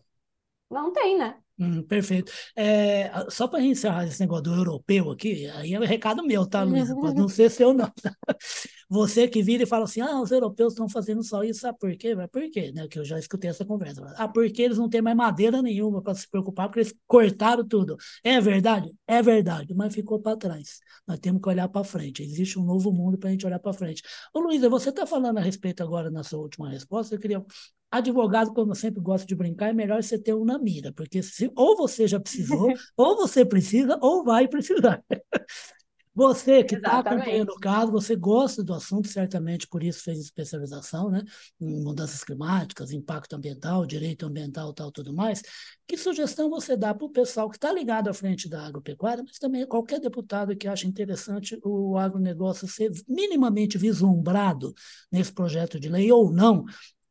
Não 0.70 0.92
tem, 0.92 1.18
né? 1.18 1.38
Hum, 1.60 1.82
perfeito. 1.82 2.32
É, 2.56 3.10
só 3.32 3.48
para 3.48 3.64
encerrar 3.64 4.06
esse 4.06 4.20
negócio 4.20 4.44
do 4.44 4.54
europeu 4.54 5.10
aqui, 5.10 5.48
aí 5.50 5.74
é 5.74 5.80
um 5.80 5.84
recado 5.84 6.24
meu, 6.24 6.46
tá, 6.46 6.62
Luísa? 6.64 6.94
Pode 7.02 7.16
não 7.16 7.28
ser 7.28 7.50
seu, 7.50 7.74
não. 7.74 7.92
Você 8.90 9.28
que 9.28 9.42
vira 9.42 9.64
e 9.64 9.66
fala 9.66 9.86
assim: 9.86 10.00
ah, 10.00 10.22
os 10.22 10.30
europeus 10.30 10.74
estão 10.74 10.88
fazendo 10.88 11.24
só 11.24 11.44
isso, 11.44 11.62
sabe 11.62 11.78
por 11.80 11.96
quê? 11.98 12.14
Mas 12.14 12.28
por 12.30 12.48
quê? 12.52 12.72
Né? 12.72 12.88
Que 12.88 13.00
eu 13.00 13.06
já 13.06 13.18
escutei 13.18 13.50
essa 13.50 13.66
conversa. 13.66 14.04
Ah, 14.18 14.28
porque 14.28 14.62
eles 14.62 14.78
não 14.78 14.88
têm 14.88 15.02
mais 15.02 15.18
madeira 15.18 15.62
nenhuma 15.62 16.02
para 16.02 16.14
se 16.14 16.30
preocupar, 16.30 16.68
porque 16.68 16.82
eles 16.82 16.94
cortaram 17.08 17.68
tudo. 17.68 17.98
É 18.24 18.40
verdade? 18.40 18.94
É 19.08 19.22
verdade, 19.24 19.74
mas 19.74 19.96
ficou 19.96 20.20
para 20.22 20.38
trás. 20.38 20.80
Nós 21.08 21.20
temos 21.20 21.42
que 21.42 21.50
olhar 21.50 21.68
para 21.70 21.84
frente. 21.84 22.22
Existe 22.22 22.60
um 22.60 22.64
novo 22.64 22.92
mundo 22.92 23.18
para 23.18 23.30
a 23.30 23.32
gente 23.32 23.46
olhar 23.48 23.60
para 23.60 23.74
frente. 23.74 24.04
Ô, 24.34 24.40
Luísa, 24.40 24.70
você 24.70 24.90
está 24.90 25.08
falando 25.08 25.40
a 25.40 25.42
respeito 25.42 25.82
agora 25.82 26.12
na 26.12 26.24
sua 26.24 26.40
última 26.40 26.70
resposta, 26.70 27.16
eu 27.16 27.20
queria 27.20 27.44
Advogado, 27.90 28.54
como 28.54 28.72
eu 28.72 28.76
sempre 28.76 29.02
gosto 29.02 29.26
de 29.26 29.36
brincar, 29.36 29.70
é 29.70 29.74
melhor 29.74 30.04
você 30.04 30.20
ter 30.20 30.34
um 30.34 30.44
na 30.44 30.60
mira, 30.60 30.92
porque 30.92 31.24
se, 31.24 31.50
ou 31.56 31.78
você 31.78 32.08
já 32.08 32.20
precisou, 32.20 32.68
ou 32.98 33.16
você 33.16 33.46
precisa, 33.46 33.98
ou 34.02 34.24
vai 34.24 34.48
precisar. 34.48 35.04
Você 36.18 36.64
que 36.64 36.74
está 36.74 36.98
acompanhando 36.98 37.52
o 37.52 37.60
caso, 37.60 37.92
você 37.92 38.16
gosta 38.16 38.64
do 38.64 38.74
assunto, 38.74 39.08
certamente 39.08 39.68
por 39.68 39.84
isso 39.84 40.02
fez 40.02 40.18
especialização, 40.18 41.12
né? 41.12 41.22
Em 41.62 41.84
mudanças 41.84 42.24
climáticas, 42.24 42.92
impacto 42.92 43.36
ambiental, 43.36 43.86
direito 43.86 44.26
ambiental 44.26 44.74
tal, 44.74 44.92
tudo 44.92 45.14
mais. 45.14 45.44
Que 45.86 45.96
sugestão 45.96 46.50
você 46.50 46.76
dá 46.76 46.92
para 46.92 47.06
o 47.06 47.12
pessoal 47.12 47.48
que 47.52 47.58
está 47.58 47.72
ligado 47.72 48.08
à 48.08 48.16
frente 48.16 48.50
da 48.50 48.66
agropecuária, 48.66 49.24
mas 49.24 49.38
também 49.38 49.64
qualquer 49.68 50.00
deputado 50.00 50.58
que 50.58 50.68
acha 50.68 50.88
interessante 50.88 51.56
o 51.64 51.96
agronegócio 52.00 52.68
ser 52.68 52.90
minimamente 53.08 53.78
vislumbrado 53.78 54.74
nesse 55.12 55.32
projeto 55.32 55.80
de 55.80 55.88
lei 55.88 56.12
ou 56.12 56.32
não, 56.34 56.66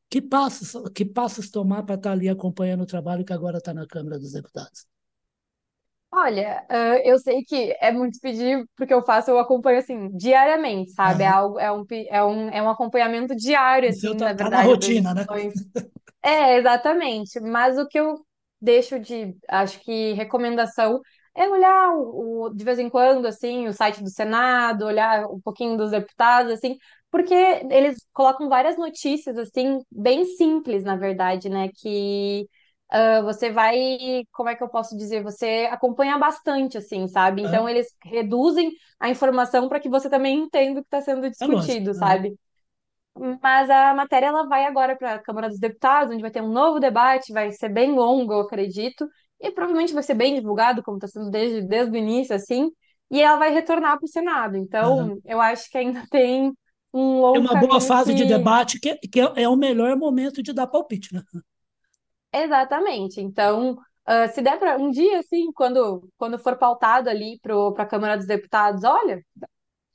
que 0.09 0.23
passos, 0.23 0.91
que 0.93 1.05
passos 1.05 1.51
tomar 1.51 1.83
para 1.83 1.97
estar 1.97 2.11
tá 2.11 2.13
ali 2.13 2.29
acompanhando 2.29 2.83
o 2.83 2.87
trabalho 2.87 3.25
que 3.25 3.33
agora 3.33 3.59
está 3.59 3.75
na 3.75 3.87
Câmara 3.87 4.19
dos 4.19 4.33
Deputados? 4.33 4.87
Olha, 6.13 6.65
eu 7.05 7.19
sei 7.19 7.43
que 7.43 7.77
é 7.79 7.93
muito 7.93 8.19
pedir, 8.21 8.65
porque 8.75 8.95
eu 8.95 9.03
faço, 9.03 9.31
eu 9.31 9.39
acompanho 9.39 9.79
assim, 9.79 10.09
diariamente, 10.17 10.93
sabe? 10.93 11.25
É, 11.25 11.27
algo, 11.27 11.59
é, 11.59 11.71
um, 11.71 11.85
é, 11.91 12.25
um, 12.25 12.49
é 12.49 12.63
um 12.63 12.71
acompanhamento 12.71 13.37
diário, 13.37 13.91
assim, 13.91 14.17
tá, 14.17 14.27
na 14.27 14.33
verdade. 14.33 14.51
Tá 14.51 14.57
na 14.57 14.63
rotina, 14.63 15.15
né? 15.15 15.27
É, 16.23 16.57
exatamente. 16.57 17.39
Mas 17.41 17.77
o 17.79 17.87
que 17.87 18.01
eu 18.01 18.25
deixo 18.61 18.99
de, 18.99 19.37
acho 19.49 19.79
que, 19.81 20.15
recomendação 20.15 21.01
é 21.35 21.47
olhar 21.49 21.93
o, 21.93 22.47
o, 22.47 22.55
de 22.55 22.65
vez 22.65 22.79
em 22.79 22.89
quando, 22.89 23.27
assim, 23.27 23.69
o 23.69 23.73
site 23.73 24.03
do 24.03 24.09
Senado, 24.09 24.87
olhar 24.87 25.27
um 25.27 25.41
pouquinho 25.41 25.77
dos 25.77 25.91
deputados, 25.91 26.51
assim, 26.51 26.79
porque 27.17 27.35
eles 27.35 27.97
colocam 28.13 28.49
várias 28.49 28.77
notícias, 28.77 29.39
assim, 29.39 29.79
bem 29.91 30.25
simples, 30.37 30.85
na 30.85 30.97
verdade, 30.97 31.49
né? 31.49 31.71
Que 31.75 32.47
uh, 32.93 33.23
você 33.25 33.51
vai, 33.51 33.75
como 34.33 34.51
é 34.51 34.55
que 34.57 34.63
eu 34.63 34.69
posso 34.69 34.95
dizer? 34.97 35.23
Você 35.23 35.67
acompanha 35.71 36.19
bastante, 36.19 36.77
assim, 36.77 37.09
sabe? 37.09 37.41
Então, 37.43 37.67
Aham, 37.67 37.71
eles 37.71 37.89
reduzem 38.05 38.71
a 39.01 39.09
informação 39.09 39.67
para 39.69 39.81
que 39.81 39.89
você 39.89 40.11
também 40.11 40.39
entenda 40.41 40.81
o 40.81 40.83
que 40.83 40.89
está 40.89 41.01
sendo 41.01 41.29
É 41.41 41.47
discutido, 41.49 41.95
sabe? 41.95 42.37
Mas 43.43 43.71
a 43.71 43.95
matéria 43.95 44.27
ela 44.27 44.47
vai 44.47 44.65
agora 44.67 44.95
para 44.97 45.15
a 45.15 45.19
Câmara 45.23 45.49
dos 45.49 45.59
Deputados, 45.59 46.13
onde 46.13 46.21
vai 46.23 46.31
ter 46.31 46.43
um 46.43 46.53
novo 46.53 46.79
debate, 46.79 47.33
vai 47.33 47.51
ser 47.53 47.71
bem 47.71 47.93
longo, 47.95 48.33
eu 48.33 48.41
acredito, 48.41 49.09
e 49.41 49.51
provavelmente 49.51 49.95
vai 49.95 50.03
ser 50.03 50.15
bem 50.15 50.35
divulgado, 50.35 50.83
como 50.83 50.99
está 50.99 51.09
sendo 51.09 51.31
desde, 51.31 51.63
desde 51.67 51.93
o 51.93 51.97
início, 51.97 52.35
assim, 52.35 52.71
e 53.11 53.23
ela 53.23 53.39
vai 53.39 53.51
retornar 53.53 53.97
para 53.99 54.05
o 54.05 54.09
Senado. 54.09 54.57
Então, 54.57 55.19
eu 55.25 55.41
acho 55.41 55.71
que 55.71 55.79
ainda 55.79 56.05
tem 56.11 56.53
um 56.97 57.21
Tem 57.33 57.41
longo 57.41 57.41
uma 57.41 57.55
boa 57.57 57.81
fase 57.81 58.15
de 58.15 58.25
debate 58.25 58.81
que, 58.81 58.97
que 58.97 59.21
é, 59.21 59.43
é 59.43 59.49
o 59.49 59.57
melhor 59.57 59.97
momento 59.97 60.43
de 60.43 60.53
dar 60.53 60.67
palpite, 60.67 61.15
né? 61.15 61.23
Exatamente. 62.33 63.21
Então, 63.21 63.77
ah, 64.05 64.29
se 64.29 64.43
der 64.43 64.59
para 64.59 64.77
um 64.77 64.91
dia, 64.91 65.19
assim, 65.21 65.53
quando, 65.53 66.09
quando 66.17 66.39
for 66.39 66.57
pautado 66.57 67.09
ali 67.09 67.39
para 67.41 67.55
a 67.83 67.87
Câmara 67.87 68.17
dos 68.17 68.27
Deputados, 68.27 68.85
olha. 68.85 69.21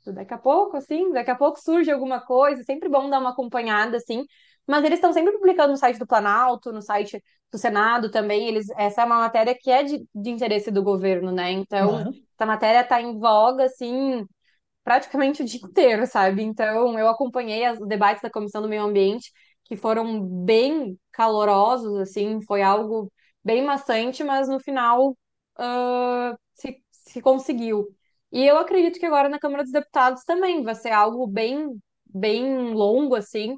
Daqui 0.07 0.33
a 0.33 0.37
pouco, 0.37 0.77
assim, 0.77 1.11
daqui 1.11 1.29
a 1.31 1.35
pouco 1.35 1.59
surge 1.59 1.91
alguma 1.91 2.19
coisa, 2.21 2.63
sempre 2.63 2.89
bom 2.89 3.09
dar 3.09 3.19
uma 3.19 3.31
acompanhada, 3.31 3.97
assim. 3.97 4.25
Mas 4.67 4.83
eles 4.83 4.97
estão 4.97 5.13
sempre 5.13 5.33
publicando 5.33 5.71
no 5.71 5.77
site 5.77 5.99
do 5.99 6.07
Planalto, 6.07 6.71
no 6.71 6.81
site 6.81 7.23
do 7.51 7.57
Senado 7.57 8.09
também. 8.09 8.47
Eles, 8.47 8.67
essa 8.77 9.03
é 9.03 9.05
uma 9.05 9.19
matéria 9.19 9.55
que 9.59 9.69
é 9.69 9.83
de, 9.83 10.03
de 10.15 10.29
interesse 10.31 10.71
do 10.71 10.83
governo, 10.83 11.31
né? 11.31 11.51
Então, 11.51 11.95
Aham, 11.95 12.13
essa 12.35 12.45
matéria 12.47 12.81
está 12.81 12.99
em 13.01 13.19
voga, 13.19 13.65
assim, 13.65 14.25
praticamente 14.83 15.41
o 15.43 15.45
dia 15.45 15.59
inteiro, 15.63 16.05
sabe? 16.07 16.41
Então, 16.43 16.97
eu 16.97 17.07
acompanhei 17.09 17.69
os 17.71 17.79
debates 17.87 18.21
da 18.21 18.29
Comissão 18.29 18.61
do 18.61 18.67
Meio 18.69 18.83
Ambiente, 18.83 19.31
que 19.65 19.75
foram 19.75 20.21
bem 20.45 20.97
calorosos, 21.11 21.97
assim, 21.99 22.41
foi 22.45 22.61
algo 22.61 23.11
bem 23.43 23.63
maçante, 23.63 24.23
mas 24.23 24.47
no 24.49 24.59
final, 24.59 25.17
ah, 25.57 26.35
se, 26.53 26.83
se 26.91 27.21
conseguiu. 27.21 27.87
E 28.31 28.45
eu 28.45 28.57
acredito 28.57 28.99
que 28.99 29.05
agora 29.05 29.29
na 29.29 29.39
Câmara 29.39 29.63
dos 29.63 29.71
Deputados 29.71 30.23
também 30.23 30.63
vai 30.63 30.75
ser 30.75 30.91
algo 30.91 31.27
bem, 31.27 31.79
bem 32.05 32.73
longo, 32.73 33.15
assim, 33.15 33.57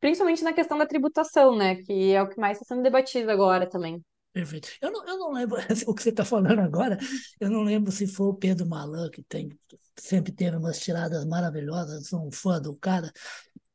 principalmente 0.00 0.42
na 0.44 0.52
questão 0.52 0.78
da 0.78 0.86
tributação, 0.86 1.56
né? 1.56 1.76
Que 1.82 2.12
é 2.12 2.22
o 2.22 2.28
que 2.28 2.38
mais 2.40 2.58
está 2.60 2.74
sendo 2.74 2.82
debatido 2.82 3.30
agora 3.30 3.68
também. 3.68 4.02
Perfeito. 4.34 4.70
Eu 4.82 4.92
não, 4.92 5.06
eu 5.08 5.18
não 5.18 5.32
lembro, 5.32 5.58
o 5.88 5.94
que 5.94 6.02
você 6.02 6.10
está 6.10 6.24
falando 6.26 6.60
agora, 6.60 6.98
eu 7.40 7.50
não 7.50 7.62
lembro 7.62 7.92
se 7.92 8.06
foi 8.08 8.28
o 8.28 8.34
Pedro 8.34 8.66
Malan, 8.68 9.10
que 9.10 9.22
tem, 9.24 9.50
sempre 9.98 10.32
teve 10.32 10.56
umas 10.58 10.80
tiradas 10.80 11.26
maravilhosas, 11.26 12.08
sou 12.08 12.26
um 12.28 12.32
fã 12.32 12.60
do 12.60 12.76
cara, 12.76 13.12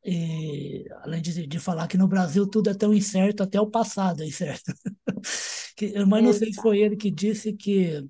e 0.05 0.85
além 1.03 1.21
de, 1.21 1.47
de 1.47 1.59
falar 1.59 1.87
que 1.87 1.97
no 1.97 2.07
Brasil 2.07 2.47
tudo 2.47 2.69
é 2.71 2.75
tão 2.75 2.93
incerto, 2.93 3.43
até 3.43 3.61
o 3.61 3.67
passado 3.69 4.23
é 4.23 4.27
incerto. 4.27 4.73
Que- 5.75 6.05
mas 6.05 6.23
não 6.23 6.33
sei 6.33 6.53
se 6.53 6.61
foi 6.61 6.79
ele 6.81 6.97
que 6.97 7.11
disse 7.11 7.53
que 7.53 8.05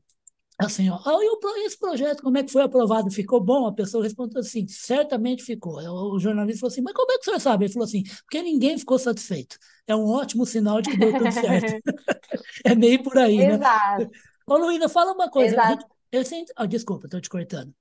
Assim, 0.60 0.90
ó, 0.90 1.00
ah, 1.06 1.18
e 1.22 1.66
esse 1.66 1.80
projeto, 1.80 2.22
como 2.22 2.38
é 2.38 2.44
que 2.44 2.52
foi 2.52 2.62
aprovado? 2.62 3.10
Ficou 3.10 3.40
bom? 3.40 3.66
A 3.66 3.74
pessoa 3.74 4.04
respondeu 4.04 4.42
assim, 4.42 4.68
certamente 4.68 5.42
ficou. 5.42 5.78
O 6.14 6.20
jornalista 6.20 6.60
falou 6.60 6.72
assim, 6.74 6.82
mas 6.82 6.94
como 6.94 7.10
é 7.14 7.16
que 7.16 7.22
o 7.22 7.24
senhor 7.24 7.40
sabe? 7.40 7.64
Ele 7.64 7.74
falou 7.74 7.86
assim, 7.86 8.04
porque 8.24 8.42
ninguém 8.42 8.78
ficou 8.78 9.00
satisfeito. 9.00 9.58
É 9.88 9.96
um 9.96 10.06
ótimo 10.06 10.46
sinal 10.46 10.82
de 10.82 10.92
que 10.92 10.98
deu 10.98 11.14
tudo 11.14 11.32
certo. 11.32 11.82
É 12.66 12.76
meio 12.76 13.02
por 13.02 13.18
aí, 13.18 13.38
né? 13.38 13.54
Exato, 13.56 14.12
Ô, 14.46 14.58
Luísa, 14.58 14.90
fala 14.90 15.14
uma 15.14 15.30
coisa. 15.30 15.56
Exato. 15.56 15.86
eu 16.12 16.26
sempre, 16.26 16.54
ah, 16.58 16.66
desculpa, 16.66 17.08
estou 17.08 17.22
te 17.22 17.30
cortando. 17.30 17.74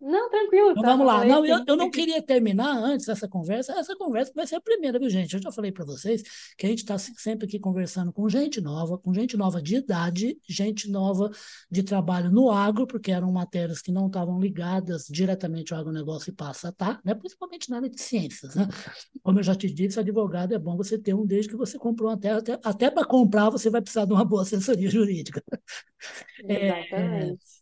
Não, 0.00 0.30
tranquilo, 0.30 0.70
Então 0.70 0.82
tá? 0.82 0.88
vamos 0.92 1.06
lá. 1.06 1.18
Falei 1.18 1.28
Não, 1.28 1.44
eu, 1.44 1.58
sim. 1.58 1.64
eu 1.66 1.76
não 1.76 1.90
queria 1.90 2.22
terminar 2.22 2.74
antes 2.78 3.06
essa 3.06 3.28
conversa. 3.28 3.72
Essa 3.74 3.94
conversa 3.96 4.32
vai 4.34 4.46
ser 4.46 4.56
a 4.56 4.60
primeira, 4.60 4.98
viu, 4.98 5.10
gente? 5.10 5.34
Eu 5.34 5.42
já 5.42 5.52
falei 5.52 5.70
para 5.70 5.84
vocês 5.84 6.22
que 6.56 6.64
a 6.64 6.68
gente 6.70 6.78
está 6.78 6.96
sempre 6.96 7.46
aqui 7.46 7.58
conversando 7.58 8.10
com 8.10 8.26
gente 8.28 8.60
nova, 8.62 8.96
com 8.96 9.12
gente 9.12 9.36
nova 9.36 9.60
de 9.60 9.76
idade, 9.76 10.38
gente 10.48 10.90
nova 10.90 11.30
de 11.70 11.82
trabalho 11.82 12.30
no 12.30 12.50
agro, 12.50 12.86
porque 12.86 13.12
eram 13.12 13.30
matérias 13.30 13.82
que 13.82 13.92
não 13.92 14.06
estavam 14.06 14.40
ligadas 14.40 15.06
diretamente 15.06 15.74
ao 15.74 15.80
agronegócio 15.80 16.30
e 16.30 16.34
passa 16.34 16.68
a 16.68 16.70
estar, 16.70 17.00
né? 17.04 17.14
principalmente 17.14 17.68
na 17.68 17.76
área 17.76 17.90
de 17.90 18.00
ciências. 18.00 18.54
Né? 18.54 18.66
Como 19.22 19.38
eu 19.38 19.42
já 19.42 19.54
te 19.54 19.70
disse, 19.70 20.00
advogado 20.00 20.54
é 20.54 20.58
bom 20.58 20.76
você 20.78 20.98
ter 20.98 21.12
um 21.14 21.26
desde 21.26 21.50
que 21.50 21.56
você 21.56 21.78
comprou 21.78 22.08
uma 22.10 22.18
terra. 22.18 22.38
Até, 22.38 22.58
até 22.64 22.90
para 22.90 23.04
comprar, 23.06 23.50
você 23.50 23.68
vai 23.68 23.82
precisar 23.82 24.06
de 24.06 24.12
uma 24.14 24.24
boa 24.24 24.42
assessoria 24.42 24.88
jurídica. 24.90 25.42
Exatamente. 26.38 27.38
é, 27.42 27.59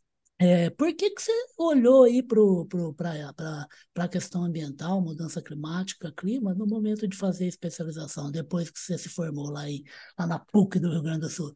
por 0.76 0.94
que 0.94 1.10
que 1.10 1.20
você 1.22 1.32
olhou 1.58 2.04
aí 2.04 2.22
para 2.22 3.66
a 3.96 4.08
questão 4.08 4.44
ambiental, 4.44 5.00
mudança 5.00 5.42
climática, 5.42 6.12
clima, 6.16 6.54
no 6.54 6.66
momento 6.66 7.08
de 7.08 7.16
fazer 7.16 7.44
a 7.44 7.48
especialização, 7.48 8.30
depois 8.30 8.70
que 8.70 8.78
você 8.78 8.96
se 8.96 9.08
formou 9.08 9.50
lá, 9.50 9.68
em, 9.68 9.82
lá 10.18 10.26
na 10.26 10.38
PUC 10.38 10.78
do 10.78 10.90
Rio 10.90 11.02
Grande 11.02 11.20
do 11.22 11.30
Sul? 11.30 11.52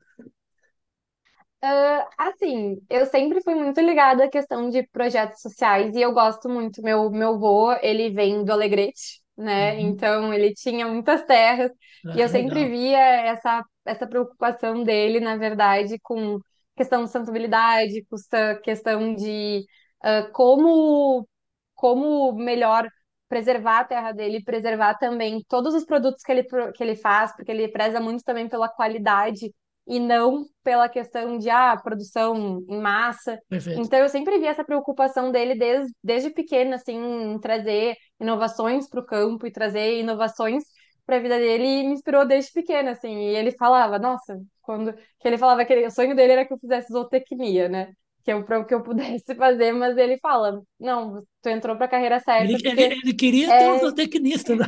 Ah, 1.60 2.08
assim, 2.18 2.76
eu 2.90 3.06
sempre 3.06 3.40
fui 3.42 3.54
muito 3.54 3.80
ligada 3.80 4.24
à 4.24 4.28
questão 4.30 4.68
de 4.68 4.82
projetos 4.88 5.40
sociais 5.40 5.94
e 5.94 6.00
eu 6.00 6.12
gosto 6.12 6.48
muito. 6.48 6.82
Meu, 6.82 7.08
meu 7.10 7.34
avô, 7.34 7.72
ele 7.80 8.10
vem 8.10 8.44
do 8.44 8.52
Alegrete, 8.52 9.22
né? 9.36 9.78
Uhum. 9.78 9.80
Então, 9.80 10.34
ele 10.34 10.52
tinha 10.54 10.86
muitas 10.88 11.22
terras 11.24 11.70
e 12.12 12.18
Ah, 12.18 12.20
eu 12.20 12.28
sempre 12.28 12.64
legal, 12.64 12.68
via 12.68 12.98
essa, 12.98 13.64
essa 13.84 14.06
preocupação 14.08 14.82
dele, 14.82 15.20
na 15.20 15.36
verdade, 15.36 15.98
com 16.02 16.40
questão 16.76 17.00
de 17.04 17.10
sustentabilidade, 17.10 18.06
essa 18.12 18.56
questão 18.62 19.14
de 19.14 19.64
ah, 20.02 20.28
como, 20.32 21.26
como 21.74 22.32
melhor 22.32 22.88
preservar 23.28 23.80
a 23.80 23.84
terra 23.84 24.12
dele, 24.12 24.44
preservar 24.44 24.94
também 24.98 25.42
todos 25.48 25.74
os 25.74 25.84
produtos 25.84 26.22
que 26.22 26.32
ele, 26.32 26.44
que 26.74 26.82
ele 26.82 26.96
faz, 26.96 27.34
porque 27.34 27.50
ele 27.50 27.68
preza 27.68 27.98
muito 28.00 28.22
também 28.24 28.48
pela 28.48 28.68
qualidade 28.68 29.50
e 29.86 29.98
não 29.98 30.44
pela 30.62 30.88
questão 30.88 31.38
de 31.38 31.48
ah, 31.50 31.76
produção 31.82 32.62
em 32.68 32.80
massa. 32.80 33.38
perfeito. 33.48 33.80
Então 33.80 33.98
eu 33.98 34.08
sempre 34.08 34.38
vi 34.38 34.46
essa 34.46 34.64
preocupação 34.64 35.32
dele 35.32 35.54
desde, 35.54 35.92
desde 36.02 36.30
pequeno, 36.30 36.74
assim, 36.74 36.96
em 36.96 37.38
trazer 37.40 37.96
inovações 38.20 38.88
para 38.88 39.00
o 39.00 39.06
campo 39.06 39.46
e 39.46 39.50
trazer 39.50 39.98
inovações 39.98 40.62
para 41.06 41.16
a 41.16 41.20
vida 41.20 41.38
dele 41.38 41.64
e 41.64 41.82
me 41.88 41.94
inspirou 41.94 42.26
desde 42.26 42.52
pequeno, 42.52 42.90
assim. 42.90 43.10
E 43.30 43.36
ele 43.36 43.52
falava, 43.52 43.98
nossa, 43.98 44.40
quando 44.62 44.92
que 44.94 45.28
ele 45.28 45.38
falava 45.38 45.64
que 45.64 45.72
ele- 45.72 45.86
o 45.86 45.90
sonho 45.90 46.14
dele 46.16 46.32
era 46.32 46.46
que 46.46 46.52
eu 46.52 46.58
fizesse 46.58 46.92
zootecnia, 46.92 47.68
né? 47.68 47.92
Que 48.24 48.32
eu, 48.32 48.44
que 48.66 48.74
eu 48.74 48.82
pudesse 49.22 49.34
fazer, 49.34 49.72
mas 49.72 49.96
ele 49.96 50.18
fala, 50.18 50.62
não, 50.78 51.22
tu 51.42 51.48
entrou 51.48 51.76
para 51.76 51.86
a 51.86 51.88
carreira 51.88 52.20
Ele, 52.38 52.56
certa 52.60 52.60
ele, 52.64 52.82
porque 52.82 53.02
ele 53.02 53.14
queria 53.14 53.56
ter 53.56 53.68
um 53.68 53.76
é 53.78 53.78
zootecnista 53.78 54.56
do, 54.56 54.64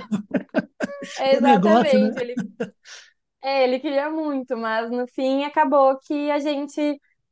é 1.18 1.33
do 1.33 1.40
negócio, 1.40 1.99
né? 1.99 2.11
exatamente, 2.11 2.20
ele 2.20 2.40
É, 3.42 3.64
ele 3.64 3.79
queria 3.81 4.09
muito, 4.11 4.57
mas 4.57 4.90
no 4.90 5.07
fim 5.09 5.44
acabou 5.44 5.99
que 6.01 6.31
a 6.31 6.38
gente. 6.38 6.81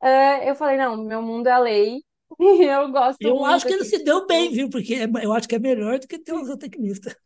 eh, 0.03 0.51
eu 0.51 0.55
falei, 0.55 0.77
não, 0.77 0.97
meu 1.05 1.23
mundo 1.23 1.47
é 1.49 1.53
a 1.53 1.59
lei 1.59 2.01
e 2.41 2.65
eu 2.65 2.91
gosto 2.93 3.21
Eu 3.21 3.45
acho 3.45 3.67
que 3.67 3.73
ele 3.75 3.85
assim. 3.85 3.93
se 3.93 4.03
deu 4.05 4.27
bem, 4.27 4.51
viu? 4.53 4.69
Porque 4.69 4.95
é- 4.95 5.05
eu 5.25 5.33
acho 5.33 5.49
que 5.49 5.55
é 5.55 5.59
melhor 5.59 5.99
do 5.99 6.09
que 6.09 6.19
ter 6.19 6.33
um 6.35 6.45
zootecnista. 6.45 7.17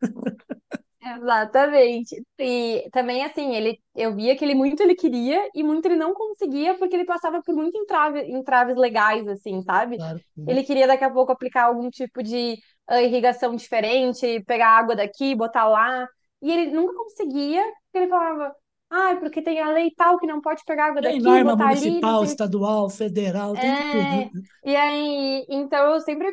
Exatamente. 1.15 2.23
E 2.39 2.89
também, 2.93 3.25
assim, 3.25 3.55
ele, 3.55 3.79
eu 3.95 4.15
via 4.15 4.37
que 4.37 4.45
ele 4.45 4.55
muito 4.55 4.83
ele 4.83 4.95
queria 4.95 5.49
e 5.55 5.63
muito 5.63 5.87
ele 5.87 5.97
não 5.97 6.13
conseguia 6.13 6.75
porque 6.77 6.97
ele 6.97 7.05
passava 7.05 7.41
por 7.43 7.55
muito 7.55 7.77
entrave, 7.79 8.21
entraves 8.31 8.77
legais, 8.77 9.27
assim, 9.29 9.63
sabe? 9.63 9.97
Claro. 9.97 10.21
Ele 10.47 10.63
queria 10.65 10.87
daqui 10.87 11.05
a 11.05 11.11
pouco 11.11 11.33
aplicar 11.33 11.65
algum 11.65 11.89
tipo 11.91 12.23
de 12.23 12.57
ah, 12.89 13.03
irrigação 13.03 13.55
diferente, 13.55 14.43
pegar 14.47 14.79
água 14.79 14.97
daqui, 14.97 15.35
botar 15.35 15.69
lá. 15.69 16.07
E 16.43 16.51
ele 16.51 16.73
nunca 16.73 16.95
conseguia, 16.95 17.63
porque 17.63 17.99
ele 17.99 18.09
falava, 18.09 18.55
ah, 18.91 19.17
porque 19.19 19.43
tem 19.43 19.61
a 19.61 19.71
lei 19.71 19.91
tal 19.97 20.19
que 20.19 20.27
não 20.27 20.41
pode 20.41 20.63
pegar 20.65 20.87
água 20.87 21.03
Tem 21.03 21.13
daqui, 21.13 21.25
norma 21.25 21.57
botar 21.57 21.71
ali, 21.71 21.81
municipal, 21.81 22.21
sei 22.21 22.29
estadual, 22.31 22.91
federal, 22.91 23.55
tem 23.55 23.75
de 23.75 23.83
tudo. 23.83 24.45
É, 24.65 24.71
e 24.71 24.77
aí, 24.77 25.47
então 25.49 25.93
eu 25.93 26.01
sempre 26.01 26.31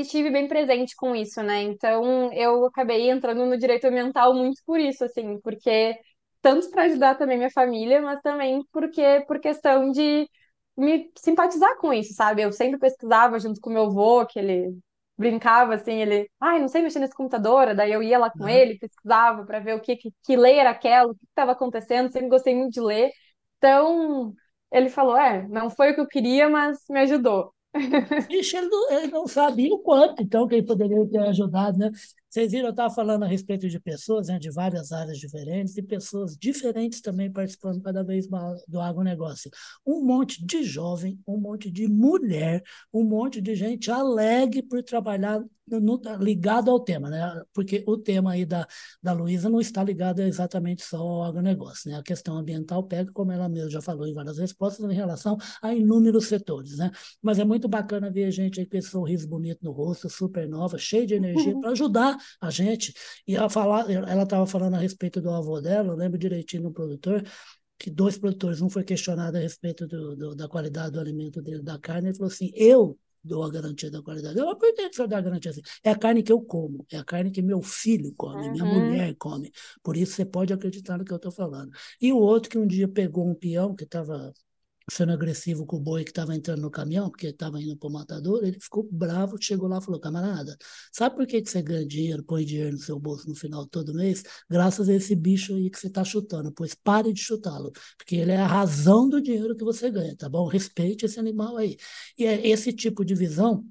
estive 0.00 0.30
bem 0.30 0.48
presente 0.48 0.94
com 0.96 1.14
isso, 1.14 1.42
né? 1.42 1.62
Então 1.62 2.32
eu 2.32 2.64
acabei 2.66 3.10
entrando 3.10 3.44
no 3.46 3.56
direito 3.58 3.86
ambiental 3.86 4.34
muito 4.34 4.62
por 4.66 4.78
isso, 4.80 5.04
assim, 5.04 5.40
porque 5.40 5.96
tanto 6.40 6.70
para 6.70 6.84
ajudar 6.84 7.16
também 7.16 7.36
minha 7.38 7.50
família, 7.50 8.00
mas 8.02 8.20
também 8.22 8.62
porque 8.72 9.24
por 9.26 9.40
questão 9.40 9.90
de 9.92 10.28
me 10.76 11.10
simpatizar 11.18 11.76
com 11.78 11.92
isso, 11.92 12.14
sabe? 12.14 12.42
Eu 12.42 12.52
sempre 12.52 12.78
pesquisava 12.78 13.38
junto 13.38 13.60
com 13.60 13.70
meu 13.70 13.84
avô, 13.84 14.26
que 14.26 14.38
ele 14.38 14.76
brincava 15.16 15.74
assim, 15.74 15.92
ele, 16.00 16.28
ai, 16.40 16.58
não 16.60 16.68
sei 16.68 16.82
mexer 16.82 16.98
nesse 16.98 17.14
computador, 17.14 17.74
daí 17.74 17.92
eu 17.92 18.02
ia 18.02 18.18
lá 18.18 18.30
com 18.30 18.48
Aham. 18.48 18.48
ele, 18.48 18.78
pesquisava 18.78 19.44
para 19.44 19.60
ver 19.60 19.74
o 19.76 19.80
que, 19.80 19.96
que, 19.96 20.10
que 20.24 20.36
lei 20.36 20.58
era 20.58 20.70
aquela, 20.70 21.12
o 21.12 21.14
que 21.14 21.24
estava 21.26 21.52
acontecendo, 21.52 22.10
sempre 22.10 22.28
gostei 22.28 22.54
muito 22.54 22.72
de 22.72 22.80
ler. 22.80 23.10
Então, 23.58 24.34
ele 24.72 24.88
falou: 24.88 25.16
É, 25.16 25.46
não 25.48 25.70
foi 25.70 25.92
o 25.92 25.94
que 25.94 26.00
eu 26.00 26.08
queria, 26.08 26.48
mas 26.48 26.78
me 26.90 27.00
ajudou. 27.00 27.54
Ixi, 28.30 28.56
ele 28.56 28.68
não, 28.68 28.92
ele 28.92 29.06
não 29.08 29.26
sabia 29.26 29.72
o 29.72 29.78
quanto, 29.78 30.22
então, 30.22 30.46
que 30.46 30.56
ele 30.56 30.66
poderia 30.66 31.06
ter 31.08 31.18
ajudado, 31.18 31.78
né? 31.78 31.90
Vocês 32.28 32.50
viram, 32.52 32.66
eu 32.66 32.70
estava 32.70 32.94
falando 32.94 33.24
a 33.24 33.26
respeito 33.26 33.68
de 33.68 33.78
pessoas 33.78 34.28
né, 34.28 34.38
de 34.38 34.50
várias 34.50 34.90
áreas 34.90 35.18
diferentes 35.18 35.76
e 35.76 35.82
pessoas 35.82 36.36
diferentes 36.36 37.00
também 37.00 37.30
participando 37.30 37.82
cada 37.82 38.02
vez 38.02 38.26
mais 38.26 38.62
do 38.66 38.80
agronegócio. 38.80 39.50
Um 39.86 40.04
monte 40.04 40.44
de 40.44 40.64
jovem, 40.64 41.18
um 41.26 41.36
monte 41.36 41.70
de 41.70 41.86
mulher, 41.86 42.62
um 42.92 43.04
monte 43.04 43.40
de 43.40 43.54
gente 43.54 43.90
alegre 43.90 44.62
por 44.62 44.82
trabalhar 44.82 45.42
no, 45.66 46.00
ligado 46.20 46.70
ao 46.70 46.80
tema, 46.80 47.08
né? 47.08 47.42
Porque 47.52 47.82
o 47.86 47.96
tema 47.96 48.32
aí 48.32 48.44
da, 48.44 48.66
da 49.02 49.12
Luísa 49.12 49.48
não 49.48 49.60
está 49.60 49.82
ligado 49.82 50.20
exatamente 50.20 50.84
só 50.84 50.98
ao 50.98 51.24
agronegócio, 51.24 51.90
né? 51.90 51.98
A 51.98 52.02
questão 52.02 52.36
ambiental 52.36 52.82
pega, 52.84 53.10
como 53.12 53.32
ela 53.32 53.48
mesma 53.48 53.70
já 53.70 53.80
falou 53.80 54.06
em 54.06 54.12
várias 54.12 54.38
respostas, 54.38 54.90
em 54.90 54.94
relação 54.94 55.36
a 55.62 55.74
inúmeros 55.74 56.26
setores, 56.26 56.78
né? 56.78 56.90
Mas 57.20 57.38
é 57.38 57.44
muito 57.44 57.68
bacana 57.68 58.10
ver 58.10 58.24
a 58.24 58.30
gente 58.30 58.60
aí 58.60 58.66
com 58.66 58.76
esse 58.76 58.90
sorriso 58.90 59.28
bonito 59.28 59.60
no 59.62 59.72
rosto, 59.72 60.08
super 60.10 60.48
nova, 60.48 60.78
cheio 60.78 61.06
de 61.06 61.14
energia, 61.14 61.58
para 61.60 61.70
ajudar 61.70 62.16
a 62.40 62.50
gente. 62.50 62.92
E 63.26 63.36
ela 63.36 63.48
falar, 63.48 63.90
ela 63.90 64.22
estava 64.24 64.46
falando 64.46 64.74
a 64.74 64.78
respeito 64.78 65.20
do 65.20 65.30
avô 65.30 65.60
dela, 65.60 65.92
eu 65.92 65.96
lembro 65.96 66.18
direitinho 66.18 66.64
no 66.64 66.72
produtor, 66.72 67.24
que 67.78 67.90
dois 67.90 68.18
produtores, 68.18 68.60
um 68.62 68.70
foi 68.70 68.84
questionado 68.84 69.36
a 69.36 69.40
respeito 69.40 69.86
do, 69.86 70.16
do, 70.16 70.34
da 70.34 70.48
qualidade 70.48 70.92
do 70.92 71.00
alimento 71.00 71.42
dele, 71.42 71.62
da 71.62 71.78
carne, 71.78 72.08
ele 72.08 72.16
falou 72.16 72.32
assim, 72.32 72.52
eu 72.54 72.98
dou 73.24 73.42
a 73.44 73.50
garantia 73.50 73.90
da 73.90 74.02
qualidade. 74.02 74.38
Eu, 74.38 74.46
você 74.56 75.06
dá 75.06 75.18
a 75.18 75.20
garantia 75.20 75.50
assim? 75.50 75.62
É 75.82 75.90
a 75.90 75.98
carne 75.98 76.22
que 76.22 76.32
eu 76.32 76.40
como, 76.40 76.84
é 76.90 76.98
a 76.98 77.04
carne 77.04 77.30
que 77.30 77.40
meu 77.40 77.62
filho 77.62 78.12
come, 78.16 78.46
uhum. 78.46 78.52
minha 78.52 78.64
mulher 78.64 79.14
come. 79.16 79.50
Por 79.82 79.96
isso 79.96 80.14
você 80.14 80.24
pode 80.24 80.52
acreditar 80.52 80.98
no 80.98 81.04
que 81.04 81.12
eu 81.12 81.16
estou 81.16 81.32
falando. 81.32 81.70
E 82.00 82.12
o 82.12 82.18
outro 82.18 82.50
que 82.50 82.58
um 82.58 82.66
dia 82.66 82.88
pegou 82.88 83.28
um 83.28 83.34
peão 83.34 83.74
que 83.74 83.84
estava 83.84 84.32
sendo 84.90 85.12
agressivo 85.12 85.66
com 85.66 85.76
o 85.76 85.80
boi 85.80 86.04
que 86.04 86.10
estava 86.10 86.34
entrando 86.34 86.62
no 86.62 86.70
caminhão, 86.70 87.10
porque 87.10 87.28
estava 87.28 87.60
indo 87.60 87.76
para 87.76 87.88
o 87.88 87.92
matador, 87.92 88.44
ele 88.44 88.58
ficou 88.60 88.88
bravo, 88.90 89.36
chegou 89.40 89.68
lá 89.68 89.78
e 89.78 89.84
falou, 89.84 90.00
camarada, 90.00 90.56
sabe 90.92 91.16
por 91.16 91.26
que, 91.26 91.42
que 91.42 91.50
você 91.50 91.62
ganha 91.62 91.86
dinheiro, 91.86 92.24
põe 92.24 92.44
dinheiro 92.44 92.72
no 92.72 92.78
seu 92.78 92.98
bolso 92.98 93.28
no 93.28 93.34
final 93.34 93.66
todo 93.66 93.94
mês? 93.94 94.22
Graças 94.50 94.88
a 94.88 94.94
esse 94.94 95.14
bicho 95.14 95.54
aí 95.54 95.70
que 95.70 95.78
você 95.78 95.86
está 95.88 96.04
chutando, 96.04 96.52
pois 96.52 96.74
pare 96.74 97.12
de 97.12 97.20
chutá-lo, 97.20 97.72
porque 97.96 98.16
ele 98.16 98.32
é 98.32 98.36
a 98.38 98.46
razão 98.46 99.08
do 99.08 99.20
dinheiro 99.20 99.56
que 99.56 99.64
você 99.64 99.90
ganha, 99.90 100.16
tá 100.16 100.28
bom? 100.28 100.46
Respeite 100.46 101.04
esse 101.06 101.18
animal 101.18 101.56
aí. 101.56 101.76
E 102.18 102.24
é 102.24 102.46
esse 102.48 102.72
tipo 102.72 103.04
de 103.04 103.14
visão 103.14 103.64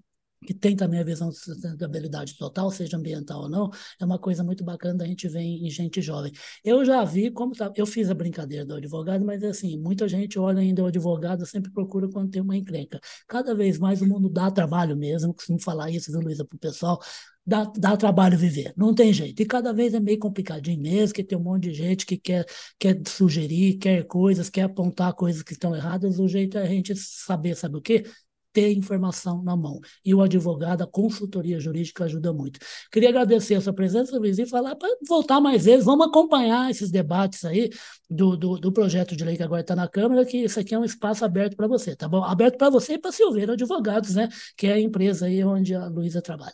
que 0.46 0.54
tem 0.54 0.76
também 0.76 1.00
a 1.00 1.04
visão 1.04 1.30
de 1.30 1.38
sustentabilidade 1.38 2.36
total, 2.38 2.72
seja 2.72 2.98
ambiental 2.98 3.44
ou 3.44 3.50
não, 3.50 3.70
é 4.00 4.06
uma 4.06 4.18
coisa 4.18 4.44
muito 4.44 4.64
bacana 4.64 4.96
da 4.98 5.06
gente 5.06 5.28
ver 5.28 5.42
em 5.42 5.70
gente 5.70 6.02
jovem. 6.02 6.32
Eu 6.64 6.84
já 6.84 7.04
vi 7.04 7.30
como 7.32 7.54
tá, 7.54 7.72
eu 7.76 7.86
fiz 7.86 8.10
a 8.10 8.14
brincadeira 8.14 8.66
do 8.66 8.76
advogado, 8.76 9.24
mas 9.24 9.44
assim, 9.44 9.78
muita 9.78 10.08
gente 10.08 10.40
olha 10.40 10.60
ainda 10.60 10.84
o 10.84 10.88
advogado, 10.88 11.46
sempre 11.46 11.72
procura 11.72 12.10
quando 12.10 12.32
tem 12.32 12.42
uma 12.42 12.58
encrenca. 12.58 13.00
Cada 13.28 13.54
vez 13.54 13.78
mais 13.78 14.02
o 14.02 14.08
mundo 14.08 14.30
dá 14.30 14.50
trabalho 14.50 14.96
mesmo, 14.98 15.34
costumo 15.34 15.62
falar 15.62 15.92
isso, 15.92 16.12
viu, 16.12 16.22
Luísa, 16.22 16.44
para 16.46 16.56
o 16.56 16.60
pessoal, 16.60 17.00
dá, 17.46 17.64
dá 17.78 17.96
trabalho 17.98 18.38
viver, 18.38 18.74
não 18.76 18.94
tem 18.94 19.14
jeito. 19.14 19.42
E 19.42 19.46
cada 19.46 19.74
vez 19.74 19.94
é 19.94 20.00
meio 20.00 20.20
complicadinho 20.20 20.82
mesmo, 20.82 21.14
que 21.14 21.24
tem 21.24 21.38
um 21.38 21.44
monte 21.44 21.64
de 21.70 21.74
gente 21.74 22.06
que 22.06 22.18
quer, 22.18 22.46
quer 22.80 23.00
sugerir, 23.08 23.78
quer 23.78 24.04
coisas, 24.06 24.50
quer 24.50 24.64
apontar 24.64 25.14
coisas 25.14 25.44
que 25.44 25.54
estão 25.54 25.76
erradas, 25.76 26.20
o 26.20 26.28
jeito 26.28 26.58
é 26.58 26.64
a 26.64 26.66
gente 26.68 26.96
saber, 26.96 27.56
sabe 27.56 27.78
o 27.78 27.82
quê? 27.82 28.04
Ter 28.54 28.72
informação 28.72 29.42
na 29.44 29.56
mão. 29.56 29.80
E 30.04 30.14
o 30.14 30.22
advogado, 30.22 30.84
a 30.84 30.88
consultoria 30.88 31.60
jurídica 31.60 32.06
ajuda 32.06 32.34
muito. 32.34 32.60
Queria 32.92 33.10
agradecer 33.10 33.56
a 33.56 33.62
sua 33.62 33.74
presença, 33.74 34.18
Luiz, 34.18 34.38
e 34.38 34.46
falar 34.46 34.76
para 34.76 34.90
voltar 35.08 35.40
mais 35.40 35.66
vezes. 35.66 35.86
Vamos 35.86 36.08
acompanhar 36.08 36.70
esses 36.70 36.92
debates 36.92 37.46
aí 37.46 37.70
do, 38.10 38.36
do, 38.36 38.60
do 38.60 38.72
projeto 38.72 39.16
de 39.16 39.24
lei 39.24 39.38
que 39.38 39.44
agora 39.44 39.62
está 39.62 39.76
na 39.76 39.88
Câmara, 39.88 40.26
que 40.26 40.38
isso 40.38 40.60
aqui 40.60 40.76
é 40.76 40.80
um 40.80 40.86
espaço 40.86 41.24
aberto 41.24 41.56
para 41.56 41.68
você, 41.68 41.96
tá 41.96 42.08
bom? 42.08 42.24
Aberto 42.24 42.58
para 42.58 42.70
você 42.70 42.94
e 42.94 42.98
para 43.00 43.12
Silveira 43.12 43.54
Advogados, 43.54 44.16
né? 44.16 44.28
Que 44.58 44.68
é 44.68 44.74
a 44.74 44.80
empresa 44.80 45.26
aí 45.26 45.44
onde 45.44 45.74
a 45.76 45.88
Luísa 45.88 46.22
trabalha. 46.22 46.54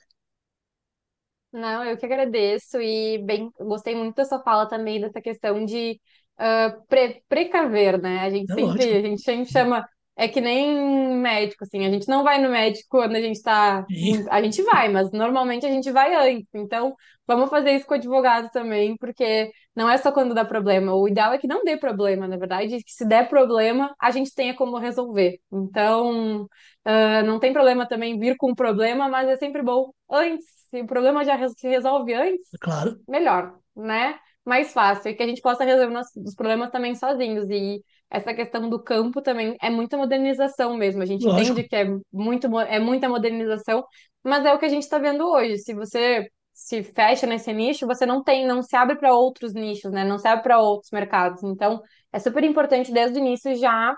Não, 1.52 1.84
eu 1.84 1.98
que 1.98 2.06
agradeço 2.06 2.80
e 2.80 3.18
bem, 3.20 3.50
gostei 3.60 3.96
muito 3.96 4.16
da 4.16 4.26
sua 4.26 4.40
fala 4.42 4.68
também 4.68 5.00
dessa 5.00 5.22
questão 5.22 5.66
de 5.66 6.00
uh, 6.38 6.86
pre 6.88 7.24
precaver, 7.28 8.02
né? 8.02 8.20
A 8.20 8.30
gente 8.30 8.52
é 8.52 8.56
sempre, 8.56 8.64
lógico. 8.64 8.96
a 8.96 9.02
gente 9.02 9.22
sempre 9.22 9.52
chama 9.52 9.90
é 10.18 10.28
que 10.28 10.42
nem 10.42 11.16
médico, 11.16 11.64
assim, 11.64 11.86
a 11.86 11.92
gente 11.92 12.08
não 12.08 12.24
vai 12.24 12.42
no 12.42 12.50
médico 12.50 12.88
quando 12.90 13.16
a 13.16 13.22
gente 13.22 13.40
tá. 13.42 13.86
A 14.32 14.42
gente 14.42 14.64
vai, 14.64 14.90
mas 14.90 15.12
normalmente 15.12 15.64
a 15.64 15.70
gente 15.70 15.92
vai 15.92 16.16
antes. 16.16 16.50
Então, 16.56 16.96
vamos 17.28 17.52
fazer 17.52 17.74
isso 17.74 17.86
com 17.86 17.94
o 17.94 17.98
advogado 17.98 18.50
também, 18.52 18.98
porque 18.98 19.52
não 19.76 19.88
é 19.88 19.96
só 19.96 20.12
quando 20.12 20.34
dá 20.34 20.44
problema. 20.44 20.96
O 20.96 21.08
ideal 21.08 21.34
é 21.34 21.38
que 21.38 21.48
não 21.48 21.64
dê 21.64 21.78
problema, 21.78 22.28
na 22.28 22.36
verdade, 22.36 22.84
que 22.84 22.92
se 22.92 23.06
der 23.08 23.30
problema, 23.30 23.94
a 24.02 24.10
gente 24.10 24.34
tenha 24.34 24.56
como 24.56 24.80
resolver. 24.80 25.40
Então, 25.52 26.46
uh, 26.46 27.24
não 27.24 27.40
tem 27.40 27.54
problema 27.54 27.88
também 27.88 28.18
vir 28.18 28.36
com 28.38 28.50
um 28.52 28.56
problema, 28.56 29.08
mas 29.08 29.30
é 29.30 29.36
sempre 29.38 29.62
bom 29.62 29.92
antes. 30.10 30.48
Se 30.72 30.82
o 30.82 30.88
problema 30.88 31.24
já 31.24 31.38
se 31.48 31.68
resolve 31.68 32.16
antes, 32.16 32.50
claro. 32.60 33.00
melhor, 33.08 33.54
né? 33.76 34.18
Mais 34.44 34.74
fácil, 34.74 35.12
e 35.12 35.14
que 35.14 35.22
a 35.22 35.28
gente 35.28 35.42
possa 35.42 35.64
resolver 35.64 35.96
os 36.26 36.34
problemas 36.34 36.72
também 36.72 36.96
sozinhos. 36.96 37.48
E 37.52 37.84
essa 38.10 38.34
questão 38.34 38.70
do 38.70 38.82
campo 38.82 39.22
também 39.22 39.56
é 39.62 39.70
muita 39.70 39.98
modernização 39.98 40.76
mesmo. 40.78 41.02
A 41.02 41.06
gente 41.06 41.26
Lógico. 41.26 41.52
entende 41.52 41.68
que 41.68 41.76
é, 41.76 41.86
muito, 42.12 42.60
é 42.60 42.80
muita 42.80 43.10
modernização, 43.10 43.84
mas 44.24 44.46
é 44.46 44.54
o 44.54 44.60
que 44.60 44.66
a 44.66 44.70
gente 44.70 44.84
está 44.84 44.98
vendo 44.98 45.26
hoje. 45.26 45.58
Se 45.58 45.74
você 45.74 46.28
se 46.54 46.84
fecha 46.84 47.28
nesse 47.28 47.54
nicho, 47.54 47.86
você 47.86 48.06
não 48.06 48.24
tem, 48.24 48.48
não 48.48 48.64
se 48.64 48.76
abre 48.76 48.96
para 48.96 49.14
outros 49.14 49.54
nichos, 49.54 49.92
né? 49.92 50.04
Não 50.04 50.18
se 50.18 50.28
abre 50.28 50.44
para 50.44 50.60
outros 50.60 50.92
mercados. 50.92 51.44
Então, 51.44 51.82
é 52.12 52.20
super 52.20 52.44
importante 52.44 52.92
desde 52.92 53.20
o 53.20 53.22
início 53.22 53.56
já 53.56 53.96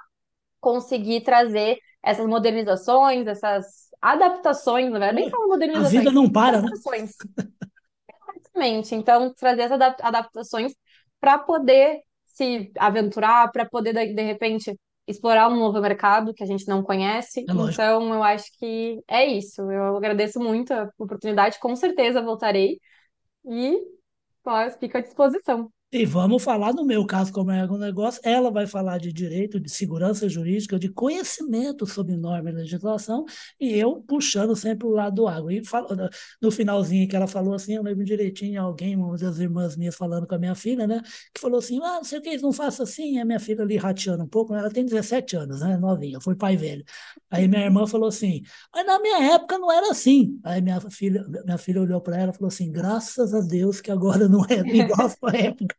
conseguir 0.59 1.21
trazer 1.21 1.77
essas 2.03 2.25
modernizações, 2.25 3.27
essas 3.27 3.89
adaptações, 4.01 4.91
na 4.91 4.99
verdade, 4.99 5.21
nem 5.21 5.29
falar 5.29 5.47
modernizações. 5.47 5.95
A 5.95 5.99
vida 5.99 6.11
não 6.11 6.29
para, 6.29 6.61
né? 6.61 6.69
Exatamente. 8.35 8.95
Então, 8.95 9.33
trazer 9.33 9.61
essas 9.61 9.79
adaptações 10.01 10.73
para 11.19 11.37
poder 11.37 11.99
se 12.39 12.71
aventurar, 12.77 13.51
para 13.51 13.65
poder, 13.65 13.93
de 13.93 14.21
repente, 14.21 14.73
explorar 15.05 15.49
um 15.49 15.57
novo 15.57 15.81
mercado 15.81 16.33
que 16.33 16.43
a 16.43 16.47
gente 16.47 16.65
não 16.67 16.81
conhece. 16.81 17.41
É 17.41 17.43
então, 17.43 18.13
eu 18.13 18.23
acho 18.23 18.45
que 18.57 19.01
é 19.07 19.25
isso. 19.25 19.61
Eu 19.69 19.97
agradeço 19.97 20.39
muito 20.39 20.73
a 20.73 20.89
oportunidade, 20.97 21.59
com 21.59 21.75
certeza 21.75 22.21
voltarei. 22.21 22.79
E 23.45 23.77
fico 24.79 24.97
à 24.97 25.01
disposição. 25.01 25.69
E 25.91 26.05
vamos 26.05 26.43
falar, 26.43 26.71
no 26.71 26.85
meu 26.85 27.03
caso, 27.03 27.33
como 27.33 27.49
é 27.49 27.65
negócio, 27.79 28.21
ela 28.23 28.51
vai 28.51 28.67
falar 28.67 28.99
de 28.99 29.11
direito, 29.11 29.59
de 29.59 29.71
segurança 29.71 30.29
jurídica, 30.29 30.77
de 30.77 30.87
conhecimento 30.87 31.83
sobre 31.87 32.15
norma 32.15 32.51
e 32.51 32.53
legislação, 32.53 33.25
e 33.59 33.73
eu 33.73 33.99
puxando 34.07 34.55
sempre 34.55 34.85
o 34.85 34.91
lado 34.91 35.15
do 35.15 35.27
água. 35.27 35.51
E 35.51 35.65
falo, 35.65 35.87
no 36.39 36.51
finalzinho 36.51 37.07
que 37.07 37.15
ela 37.15 37.25
falou 37.25 37.55
assim, 37.55 37.73
eu 37.73 37.81
lembro 37.81 38.05
direitinho 38.05 38.61
alguém, 38.61 38.95
uma 38.95 39.17
das 39.17 39.39
irmãs 39.39 39.75
minhas 39.75 39.95
falando 39.95 40.27
com 40.27 40.35
a 40.35 40.37
minha 40.37 40.53
filha, 40.53 40.85
né, 40.85 41.01
que 41.33 41.41
falou 41.41 41.57
assim, 41.57 41.79
ah, 41.81 41.95
não 41.95 42.03
sei 42.03 42.19
o 42.19 42.21
que, 42.21 42.37
não 42.37 42.53
faça 42.53 42.83
assim, 42.83 43.17
a 43.19 43.25
minha 43.25 43.39
filha 43.39 43.63
ali 43.63 43.75
rateando 43.75 44.23
um 44.23 44.27
pouco, 44.27 44.53
ela 44.53 44.69
tem 44.69 44.85
17 44.85 45.37
anos, 45.37 45.61
né, 45.61 45.75
novinha, 45.75 46.21
foi 46.21 46.35
pai 46.35 46.55
velho. 46.55 46.83
Aí 47.31 47.47
minha 47.47 47.63
irmã 47.65 47.87
falou 47.87 48.09
assim, 48.09 48.43
mas 48.71 48.85
na 48.85 48.99
minha 48.99 49.33
época 49.33 49.57
não 49.57 49.71
era 49.71 49.89
assim. 49.89 50.39
Aí 50.43 50.61
minha 50.61 50.79
filha, 50.91 51.25
minha 51.45 51.57
filha 51.57 51.81
olhou 51.81 51.99
para 51.99 52.17
ela 52.17 52.31
e 52.31 52.35
falou 52.35 52.47
assim, 52.49 52.71
graças 52.71 53.33
a 53.33 53.41
Deus 53.41 53.81
que 53.81 53.89
agora 53.89 54.27
não 54.29 54.45
é 54.45 54.59
igual 54.77 55.07
a 55.07 55.09
sua 55.09 55.31
época. 55.35 55.78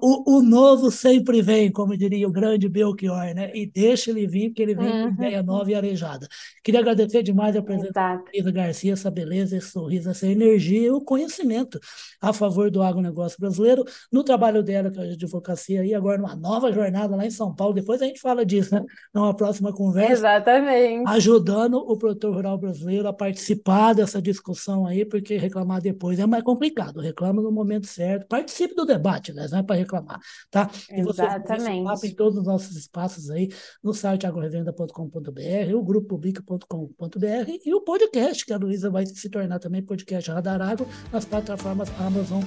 O, 0.00 0.36
o, 0.36 0.42
novo 0.42 0.90
sempre 0.90 1.40
vem, 1.40 1.72
como 1.72 1.96
diria 1.96 2.28
o 2.28 2.30
grande 2.30 2.68
Belchior, 2.68 3.34
né? 3.34 3.50
E 3.54 3.66
deixa 3.66 4.10
ele 4.10 4.26
vir, 4.26 4.50
porque 4.50 4.62
ele 4.62 4.74
vem 4.74 4.86
uhum. 4.86 5.08
com 5.08 5.22
ideia 5.22 5.42
nova 5.42 5.70
e 5.70 5.74
arejada. 5.74 6.28
Queria 6.62 6.80
agradecer 6.80 7.22
demais 7.22 7.56
a 7.56 7.62
presença 7.62 7.88
Exato. 7.88 8.44
da 8.44 8.50
Garcia, 8.50 8.92
essa 8.92 9.10
beleza, 9.10 9.56
esse 9.56 9.70
sorriso, 9.70 10.10
essa 10.10 10.26
energia 10.26 10.88
e 10.88 10.90
o 10.90 11.00
conhecimento 11.00 11.80
a 12.20 12.32
favor 12.32 12.70
do 12.70 12.82
agronegócio 12.82 13.38
brasileiro, 13.40 13.82
no 14.12 14.22
trabalho 14.22 14.62
dela, 14.62 14.90
que 14.90 15.00
é 15.00 15.02
a 15.02 15.12
advocacia, 15.12 15.84
e 15.84 15.94
agora 15.94 16.18
numa 16.18 16.36
nova 16.36 16.70
jornada 16.70 17.16
lá 17.16 17.26
em 17.26 17.30
São 17.30 17.54
Paulo. 17.54 17.74
Depois 17.74 18.00
a 18.02 18.04
gente 18.04 18.20
fala 18.20 18.44
disso, 18.44 18.74
né? 18.74 18.84
Numa 19.12 19.34
próxima 19.34 19.72
conversa. 19.72 20.12
Exatamente. 20.12 21.08
Ajudando 21.08 21.78
o 21.78 21.96
produtor 21.96 22.34
rural 22.34 22.58
brasileiro 22.58 23.08
a 23.08 23.12
participar 23.12 23.94
dessa 23.94 24.20
discussão 24.20 24.86
aí, 24.86 25.04
porque 25.04 25.36
reclamar 25.38 25.80
depois 25.80 26.18
é 26.18 26.26
mais 26.26 26.44
complicado. 26.44 27.00
Reclama 27.00 27.40
no 27.40 27.50
momento 27.50 27.86
certo. 27.86 28.26
Participe 28.28 28.74
do 28.74 28.84
debate, 28.84 29.32
né? 29.32 29.48
É 29.62 29.66
para 29.66 29.76
reclamar, 29.76 30.20
tá? 30.50 30.70
E 30.90 31.02
você 31.02 31.22
Exatamente. 31.22 32.06
em 32.06 32.14
todos 32.14 32.38
os 32.38 32.44
nossos 32.44 32.76
espaços 32.76 33.30
aí, 33.30 33.48
no 33.82 33.94
site 33.94 34.26
agrorevenda.com.br, 34.26 35.74
o 35.74 35.82
grupo 35.82 36.08
public.com.br 36.08 37.50
e 37.64 37.74
o 37.74 37.80
podcast, 37.80 38.44
que 38.44 38.52
a 38.52 38.56
Luísa 38.56 38.90
vai 38.90 39.06
se 39.06 39.30
tornar 39.30 39.58
também 39.58 39.82
podcast 39.82 40.30
Radar 40.30 40.60
Agro 40.60 40.86
nas 41.10 41.24
plataformas 41.24 41.90
Amazon, 42.00 42.42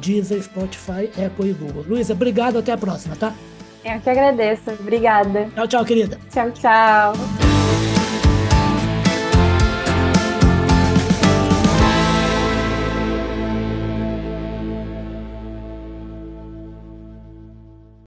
Deezer, 0.00 0.42
Spotify, 0.42 1.10
Apple 1.24 1.50
e 1.50 1.52
Google. 1.52 1.84
Luísa, 1.88 2.12
obrigado, 2.12 2.58
até 2.58 2.72
a 2.72 2.78
próxima, 2.78 3.16
tá? 3.16 3.34
Eu 3.84 4.00
que 4.00 4.10
agradeço. 4.10 4.70
Obrigada. 4.70 5.50
Tchau, 5.50 5.68
tchau, 5.68 5.84
querida. 5.84 6.18
Tchau, 6.30 6.50
tchau. 6.52 8.03